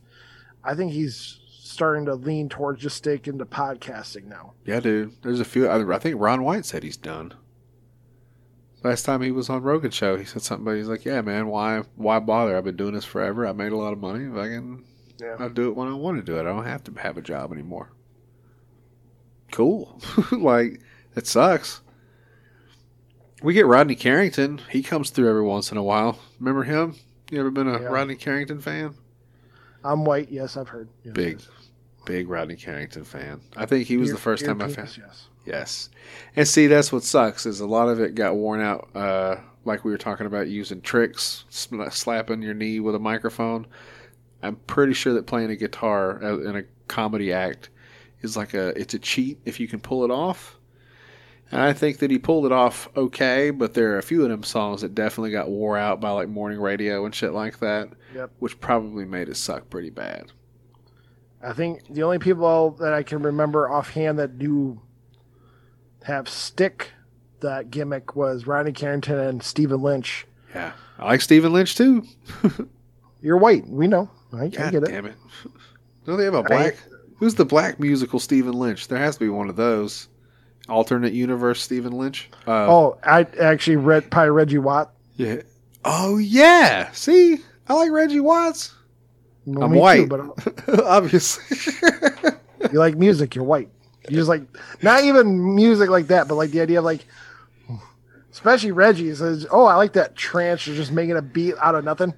[0.63, 1.41] I think he's
[1.71, 4.55] starting to lean towards just sticking to podcasting now.
[4.65, 5.23] Yeah, dude.
[5.23, 5.69] There's a few.
[5.69, 7.35] I I think Ron White said he's done.
[8.83, 10.65] Last time he was on Rogan show, he said something.
[10.65, 12.57] But he's like, "Yeah, man, why, why bother?
[12.57, 13.47] I've been doing this forever.
[13.47, 14.25] I made a lot of money.
[14.25, 14.85] If I can,
[15.21, 15.37] Yeah.
[15.39, 16.41] I'll do it when I want to do it.
[16.41, 17.93] I don't have to have a job anymore."
[19.53, 20.01] Cool.
[20.33, 20.81] like
[21.17, 21.83] it sucks.
[23.43, 24.61] We get Rodney Carrington.
[24.71, 26.19] He comes through every once in a while.
[26.39, 26.95] Remember him?
[27.31, 27.87] You ever been a Yeah.
[27.89, 28.95] Rodney Carrington fan?
[29.83, 30.31] I'm white.
[30.31, 30.89] Yes, I've heard.
[31.05, 31.49] Yes, Big, yes.
[32.05, 33.41] Big Rodney Carrington fan.
[33.57, 34.97] I think he was the first time I found.
[34.99, 35.27] Yes.
[35.47, 35.89] Yes.
[36.37, 38.89] And see, that's what sucks is a lot of it got worn out.
[38.95, 43.67] Uh, like we were talking about using tricks, slapping your knee with a microphone.
[44.43, 47.69] I'm pretty sure that playing a guitar uh, in a comedy act
[48.23, 50.57] is like a it's a cheat if you can pull it off.
[51.53, 54.31] And I think that he pulled it off okay, but there are a few of
[54.31, 57.89] them songs that definitely got wore out by like morning radio and shit like that,
[58.15, 58.31] Yep.
[58.39, 60.31] which probably made it suck pretty bad.
[61.43, 64.81] I think the only people that I can remember offhand that do
[66.05, 66.93] have stick
[67.41, 70.27] that gimmick was Rodney Carrington and Stephen Lynch.
[70.55, 72.05] Yeah, I like Stephen Lynch too.
[73.23, 74.11] You're white, we know.
[74.33, 74.87] I, I God get it.
[74.91, 75.15] damn it!
[76.05, 76.77] Don't they have a black?
[77.19, 78.89] Who's the black musical Stephen Lynch?
[78.89, 80.09] There has to be one of those.
[80.69, 82.31] Alternate universe Stephen Lynch.
[82.47, 84.93] Uh, Oh, I actually read probably Reggie Watt.
[85.17, 85.43] yeah.
[85.85, 86.91] Oh yeah.
[86.93, 88.75] See, I like Reggie Watts.
[89.55, 90.21] Well, I'm me too, white, but
[90.85, 91.77] obviously.
[92.73, 93.35] you like music.
[93.35, 93.69] You're white.
[94.09, 94.43] You just like
[94.83, 97.05] not even music like that, but like the idea of like,
[98.33, 100.67] especially Reggie says, "Oh, I like that trance.
[100.67, 102.15] You're just making a beat out of nothing,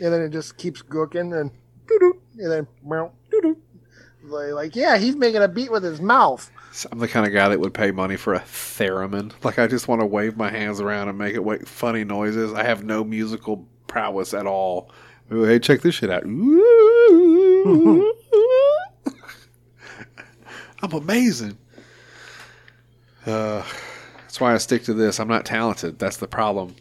[0.00, 1.50] and then it just keeps cooking and
[1.86, 2.66] doo-doo, and then
[3.30, 3.56] doo-doo.
[4.24, 6.50] Like, like, yeah, he's making a beat with his mouth.
[6.92, 9.32] I'm the kind of guy that would pay money for a theremin.
[9.42, 12.52] Like I just want to wave my hands around and make it make funny noises.
[12.52, 14.92] I have no musical prowess at all.
[15.32, 16.22] Ooh, hey, check this shit out.
[20.80, 21.58] I'm amazing.
[23.26, 23.62] Uh,
[24.20, 25.18] that's why I stick to this.
[25.20, 25.98] I'm not talented.
[25.98, 26.74] That's the problem.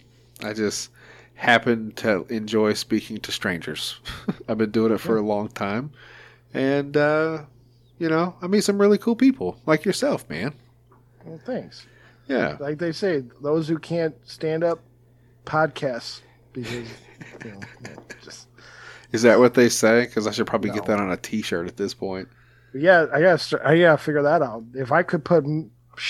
[0.44, 0.92] I just
[1.36, 4.00] happen to enjoy speaking to strangers.
[4.48, 5.92] I've been doing it for a long time,
[6.54, 7.44] and uh,
[8.00, 10.54] you know, I meet some really cool people like yourself, man.
[11.26, 11.86] Well, thanks.
[12.28, 14.80] Yeah, Like they say, those who can't stand up
[15.46, 16.20] podcasts
[16.52, 16.88] because
[17.44, 17.60] you know,
[18.24, 18.48] just
[19.12, 20.06] is that what they say?
[20.06, 22.28] Because I should probably get that on a T-shirt at this point.
[22.74, 24.64] Yeah, I gotta, I gotta figure that out.
[24.74, 25.46] If I could put,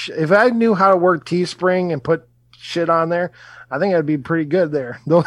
[0.10, 3.32] if I knew how to work Teespring and put shit on there,
[3.70, 5.00] I think I'd be pretty good there.
[5.08, 5.26] Those,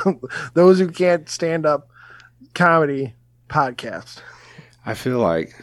[0.54, 1.88] those who can't stand up
[2.54, 3.14] comedy
[3.48, 4.20] podcast.
[4.84, 5.54] I feel like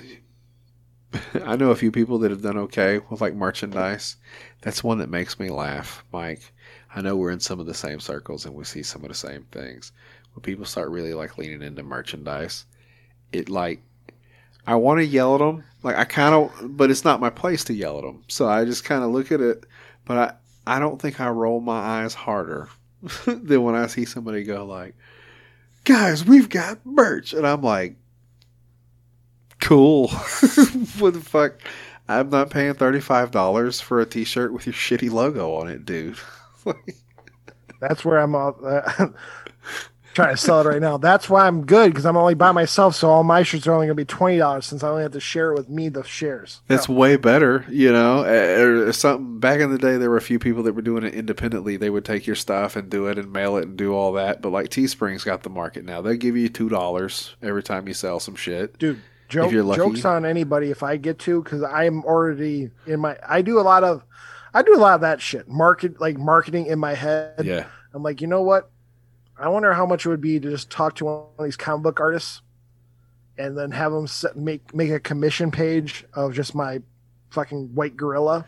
[1.45, 4.15] I know a few people that have done okay with like merchandise.
[4.61, 6.53] That's one that makes me laugh, Mike.
[6.95, 9.15] I know we're in some of the same circles and we see some of the
[9.15, 9.91] same things.
[10.33, 12.65] When people start really like leaning into merchandise,
[13.31, 13.81] it like
[14.65, 15.63] I want to yell at them.
[15.83, 18.23] Like I kind of, but it's not my place to yell at them.
[18.27, 19.65] So I just kind of look at it,
[20.05, 22.67] but I I don't think I roll my eyes harder
[23.25, 24.95] than when I see somebody go like,
[25.85, 27.95] "Guys, we've got merch," and I'm like,
[29.61, 30.07] "Cool,
[30.99, 31.61] what the fuck."
[32.09, 36.17] I'm not paying thirty-five dollars for a T-shirt with your shitty logo on it, dude.
[37.79, 38.51] That's where I'm uh,
[40.13, 40.97] trying to sell it right now.
[40.97, 43.85] That's why I'm good because I'm only by myself, so all my shirts are only
[43.85, 46.61] gonna be twenty dollars since I only have to share it with me the shares.
[46.67, 48.23] That's way better, you know.
[48.23, 49.39] Or something.
[49.39, 51.77] Back in the day, there were a few people that were doing it independently.
[51.77, 54.41] They would take your stuff and do it and mail it and do all that.
[54.41, 56.01] But like Teespring's got the market now.
[56.01, 58.79] They give you two dollars every time you sell some shit.
[58.79, 63.41] dude joke, jokes on anybody if i get to because i'm already in my i
[63.41, 64.01] do a lot of
[64.53, 65.47] i do a lot of that shit.
[65.47, 67.41] Market like marketing in my head.
[67.43, 68.69] Yeah, i'm like you know what?
[69.39, 71.83] I wonder how much it would be to just talk to one of these comic
[71.83, 72.41] book artists
[73.37, 76.81] and then have them set, make make a commission page of just my
[77.29, 78.45] fucking white gorilla.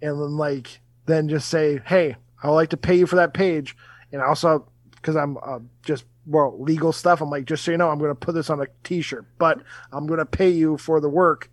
[0.00, 3.34] And then like then just say hey i would like to pay you for that
[3.34, 3.76] page.
[4.12, 7.90] And also because i'm uh, just well legal stuff i'm like just so you know
[7.90, 9.60] i'm going to put this on a t-shirt but
[9.92, 11.50] i'm going to pay you for the work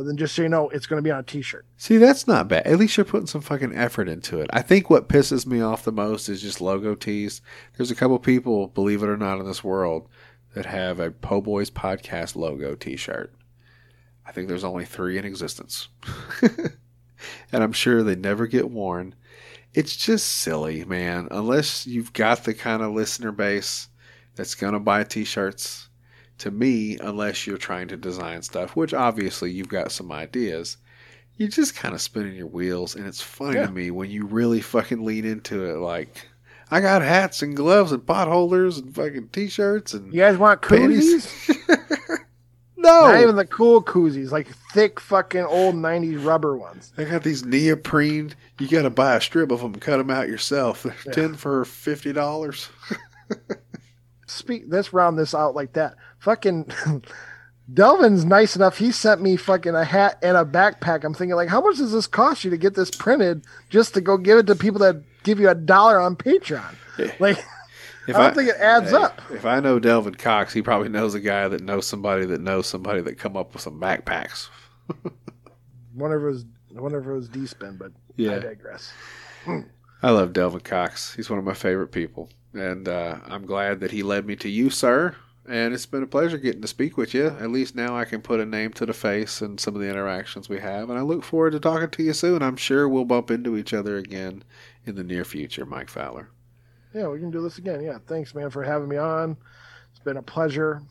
[0.00, 2.26] but then just so you know it's going to be on a t-shirt See, that's
[2.26, 2.66] not bad.
[2.66, 4.48] At least you're putting some fucking effort into it.
[4.50, 7.42] I think what pisses me off the most is just logo tees.
[7.76, 10.08] There's a couple people, believe it or not, in this world
[10.54, 13.34] that have a Po Boys podcast logo T-shirt.
[14.24, 15.88] I think there's only three in existence,
[17.52, 19.14] and I'm sure they never get worn.
[19.74, 21.28] It's just silly, man.
[21.30, 23.88] Unless you've got the kind of listener base
[24.34, 25.89] that's gonna buy T-shirts.
[26.40, 30.76] To me, unless you're trying to design stuff, which obviously you've got some ideas
[31.36, 33.64] you're just kind of spinning your wheels and it's funny Yeah.
[33.66, 36.28] to me when you really fucking lean into it like
[36.70, 40.60] i got hats and gloves and pot holders and fucking t-shirts and you guys want
[40.60, 41.24] Panties?
[41.26, 42.18] koozies
[42.76, 47.22] no not even the cool koozies like thick fucking old 90s rubber ones i got
[47.22, 51.12] these neoprene you gotta buy a strip of them cut them out yourself they're Yeah.
[51.12, 52.68] 10 for $50
[54.30, 55.94] speak let's round this out like that.
[56.18, 56.70] Fucking
[57.72, 58.78] delvin's nice enough.
[58.78, 61.04] He sent me fucking a hat and a backpack.
[61.04, 64.00] I'm thinking like how much does this cost you to get this printed just to
[64.00, 66.74] go give it to people that give you a dollar on patreon?
[67.18, 67.38] Like
[68.06, 69.20] if I don't think it adds hey, up.
[69.30, 72.66] if i know delvin cox he probably knows a guy that knows somebody that knows
[72.66, 74.48] somebody that come up with some backpacks.
[75.94, 78.36] Whenever it was whenever it was d-spin but Yeah.
[78.36, 78.92] i digress.
[80.02, 81.14] I love Delvin Cox.
[81.14, 84.48] He's one of my favorite people, and uh, I'm glad that he led me to
[84.48, 85.16] you, sir.
[85.48, 87.26] And it's been a pleasure getting to speak with you.
[87.26, 89.88] At least now I can put a name to the face and some of the
[89.88, 90.90] interactions we have.
[90.90, 92.40] And I look forward to talking to you soon.
[92.42, 94.44] I'm sure we'll bump into each other again
[94.86, 96.28] in the near future, Mike Fowler.
[96.94, 97.82] Yeah, we can do this again.
[97.82, 99.36] Yeah, thanks, man, for having me on.
[99.90, 100.82] It's been a pleasure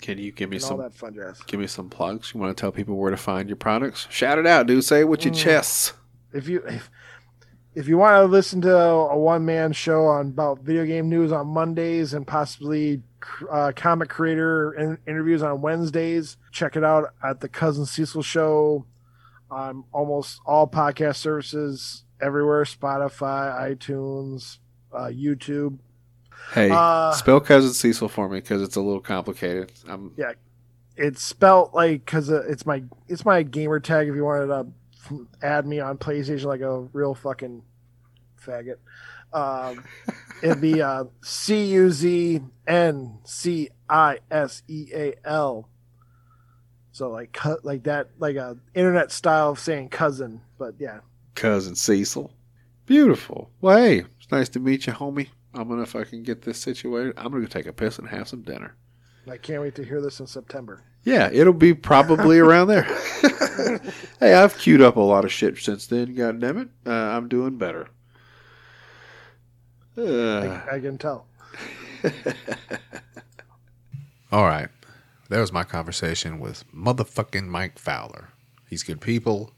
[0.00, 1.40] Can you give me some that fun jazz.
[1.42, 2.32] give me some plugs?
[2.34, 4.06] You want to tell people where to find your products?
[4.10, 4.84] Shout it out, dude.
[4.84, 5.38] Say it with your Mm.
[5.38, 5.92] chests.
[6.32, 6.90] If you if,
[7.76, 11.30] if you want to listen to a one man show on about video game news
[11.30, 13.02] on Mondays and possibly
[13.50, 18.86] uh, comic creator in, interviews on Wednesdays, check it out at the Cousin Cecil Show
[19.50, 24.56] on almost all podcast services everywhere: Spotify, iTunes,
[24.90, 25.78] uh, YouTube.
[26.52, 29.70] Hey, Uh, spell cousin Cecil for me because it's a little complicated.
[29.86, 30.32] I'm Yeah.
[30.96, 34.08] It's spelt like because it's my it's my gamer tag.
[34.08, 34.66] If you wanted to
[35.42, 37.62] add me on PlayStation like a real fucking
[38.44, 38.76] faggot,
[39.32, 39.84] um,
[40.42, 45.68] it'd be uh, C U Z N C I S E A L.
[46.92, 51.00] So like cut like that like a internet style of saying cousin, but yeah.
[51.34, 52.32] cousin Cecil.
[52.86, 53.50] Beautiful.
[53.60, 55.28] Well, hey, it's nice to meet you, homie.
[55.52, 57.14] I'm gonna fucking get this situated.
[57.16, 58.76] I'm gonna go take a piss and have some dinner.
[59.28, 60.84] I can't wait to hear this in September.
[61.06, 62.82] Yeah, it'll be probably around there.
[64.18, 66.14] hey, I've queued up a lot of shit since then.
[66.16, 67.88] God damn it, uh, I'm doing better.
[69.96, 71.26] Uh, I, I can tell.
[74.32, 74.68] All right.
[75.28, 78.30] That was my conversation with motherfucking Mike Fowler.
[78.68, 79.52] He's good people.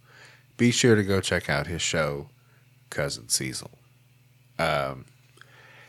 [0.59, 2.29] Be sure to go check out his show,
[2.91, 3.71] Cousin Cecil.
[4.59, 5.07] Um,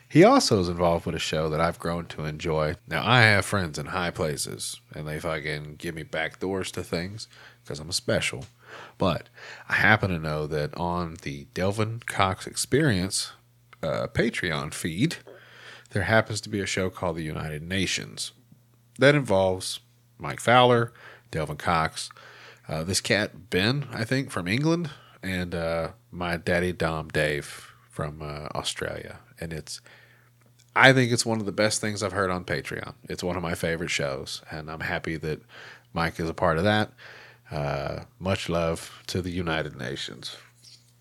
[0.10, 2.76] he also is involved with a show that I've grown to enjoy.
[2.88, 6.84] Now, I have friends in high places, and they fucking give me back doors to
[6.84, 7.28] things
[7.64, 8.46] because I'm a special.
[8.98, 9.30] But
[9.68, 13.34] I happen to know that on the Delvin Cox Experience
[13.84, 15.18] uh, Patreon feed,
[15.92, 18.32] there happens to be a show called The United Nations
[19.00, 19.80] that involves
[20.18, 20.94] Mike Fowler,
[21.32, 22.10] Delvin Cox,
[22.68, 24.92] uh, this cat Ben, I think, from England,
[25.24, 29.20] and uh, my daddy Dom Dave from uh, Australia.
[29.40, 29.82] And it's,
[30.80, 32.94] I think it's one of the best things I've heard on Patreon.
[33.10, 35.42] It's one of my favorite shows, and I'm happy that
[35.94, 36.92] Mike is a part of that.
[37.52, 40.38] Uh, much love to the United Nations.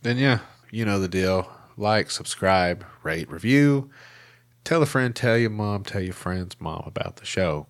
[0.02, 0.40] Then, yeah,
[0.70, 1.50] you know the deal.
[1.76, 3.90] Like, subscribe, rate, review.
[4.64, 7.66] Tell a friend, tell your mom, tell your friend's mom about the show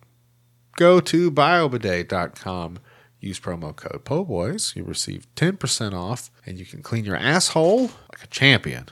[0.78, 2.78] go to biobidet.com
[3.20, 8.22] use promo code poboys you receive 10% off and you can clean your asshole like
[8.22, 8.86] a champion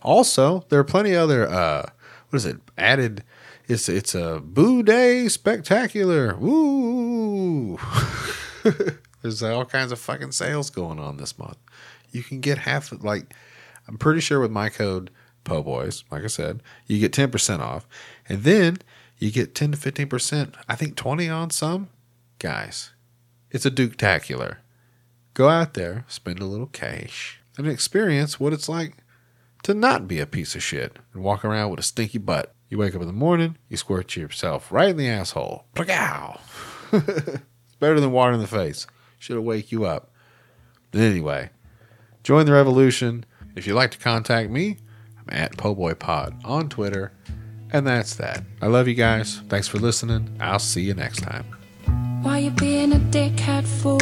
[0.00, 1.84] also there are plenty other uh
[2.34, 2.60] what is it?
[2.76, 3.22] Added
[3.68, 6.34] it's it's a boo day spectacular.
[6.34, 7.78] Woo!
[9.22, 11.58] There's all kinds of fucking sales going on this month.
[12.10, 13.32] You can get half of like
[13.86, 15.10] i'm pretty sure with my code
[15.44, 17.86] poboys like i said you get 10% off.
[18.28, 18.78] And then
[19.18, 21.88] you get 10 to 15%, I think 20 on some.
[22.40, 22.90] Guys,
[23.52, 24.56] it's a Duke-tacular.
[25.34, 29.03] Go out there, spend a little cash, and experience what it's like
[29.64, 32.54] to not be a piece of shit and walk around with a stinky butt.
[32.68, 35.64] You wake up in the morning, you squirt yourself right in the asshole.
[35.74, 36.38] Plagow!
[36.92, 38.86] it's better than water in the face.
[39.18, 40.10] Should have wake you up.
[40.90, 41.50] But anyway,
[42.22, 43.24] join the revolution.
[43.56, 44.76] If you'd like to contact me,
[45.18, 47.12] I'm at PoBoyPod on Twitter.
[47.72, 48.44] And that's that.
[48.60, 49.40] I love you guys.
[49.48, 50.36] Thanks for listening.
[50.40, 51.46] I'll see you next time.
[52.22, 53.98] Why you being a dickhead for?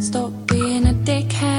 [0.00, 1.51] Stop being a dickhead.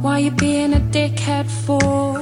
[0.00, 2.18] Why you being a dickhead for?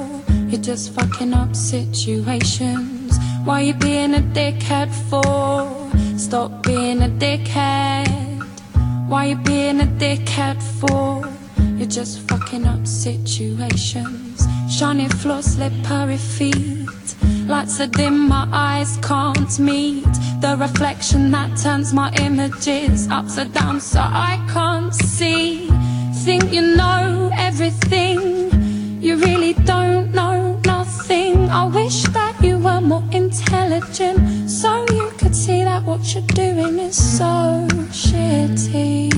[0.50, 3.16] You're just fucking up situations.
[3.44, 6.18] Why you being a dickhead for?
[6.18, 8.08] Stop being a dickhead.
[9.08, 11.22] Why you being a dickhead for?
[11.78, 14.44] You're just fucking up situations.
[14.68, 16.88] Shiny floor, slippery feet.
[17.46, 20.12] Lights are dim, my eyes can't meet.
[20.40, 25.70] The reflection that turns my images upside down so I can't see.
[26.24, 29.00] Think you know everything.
[29.00, 31.48] You really don't know nothing.
[31.48, 34.50] I wish that you were more intelligent.
[34.50, 39.10] So you could see that what you're doing is so shitty.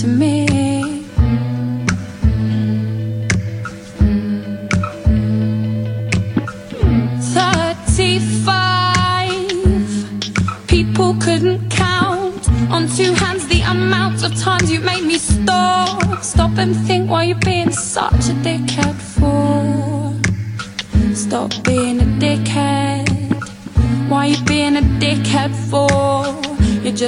[0.00, 0.51] To me.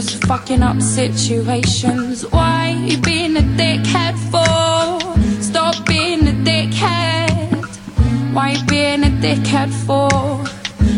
[0.06, 2.26] Just fucking up situations.
[2.30, 5.42] Why you being a dickhead for?
[5.42, 7.64] Stop being a dickhead.
[8.34, 10.10] Why you being a dickhead for?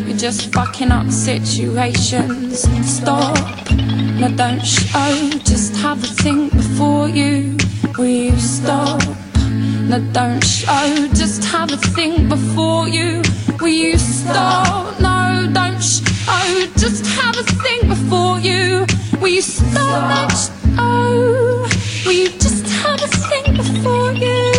[0.06, 2.62] You're just fucking up situations.
[2.84, 3.70] Stop,
[4.18, 5.30] no, don't show.
[5.44, 7.56] Just have a think before you.
[7.96, 9.00] Will you stop?
[9.88, 11.08] No, don't show.
[11.14, 13.22] Just have a think before you.
[13.60, 14.98] Will you stop?
[15.00, 16.66] No, don't show.
[16.76, 18.86] Just have a think before you.
[19.20, 19.80] Will so
[20.12, 21.66] much Oh,
[22.06, 24.52] We just have a thing before you?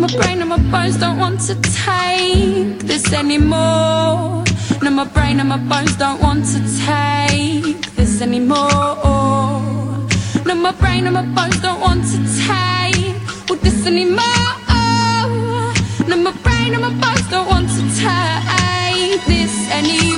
[0.00, 1.54] My brain and my bones don't want to
[1.84, 4.44] take this anymore.
[4.82, 8.68] No, my brain and my bones don't want to take this anymore.
[10.46, 14.24] No, my brain and my bones don't want to take this anymore.
[16.08, 20.13] No, my brain and my bones don't want to take this anymore.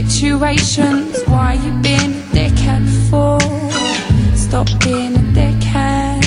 [0.00, 1.22] situations.
[1.26, 3.38] Why you been a dickhead for?
[4.34, 6.24] Stop being a dickhead.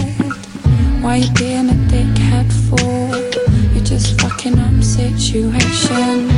[1.02, 3.16] Why you being a dickhead for?
[3.74, 6.35] You're just fucking up situations.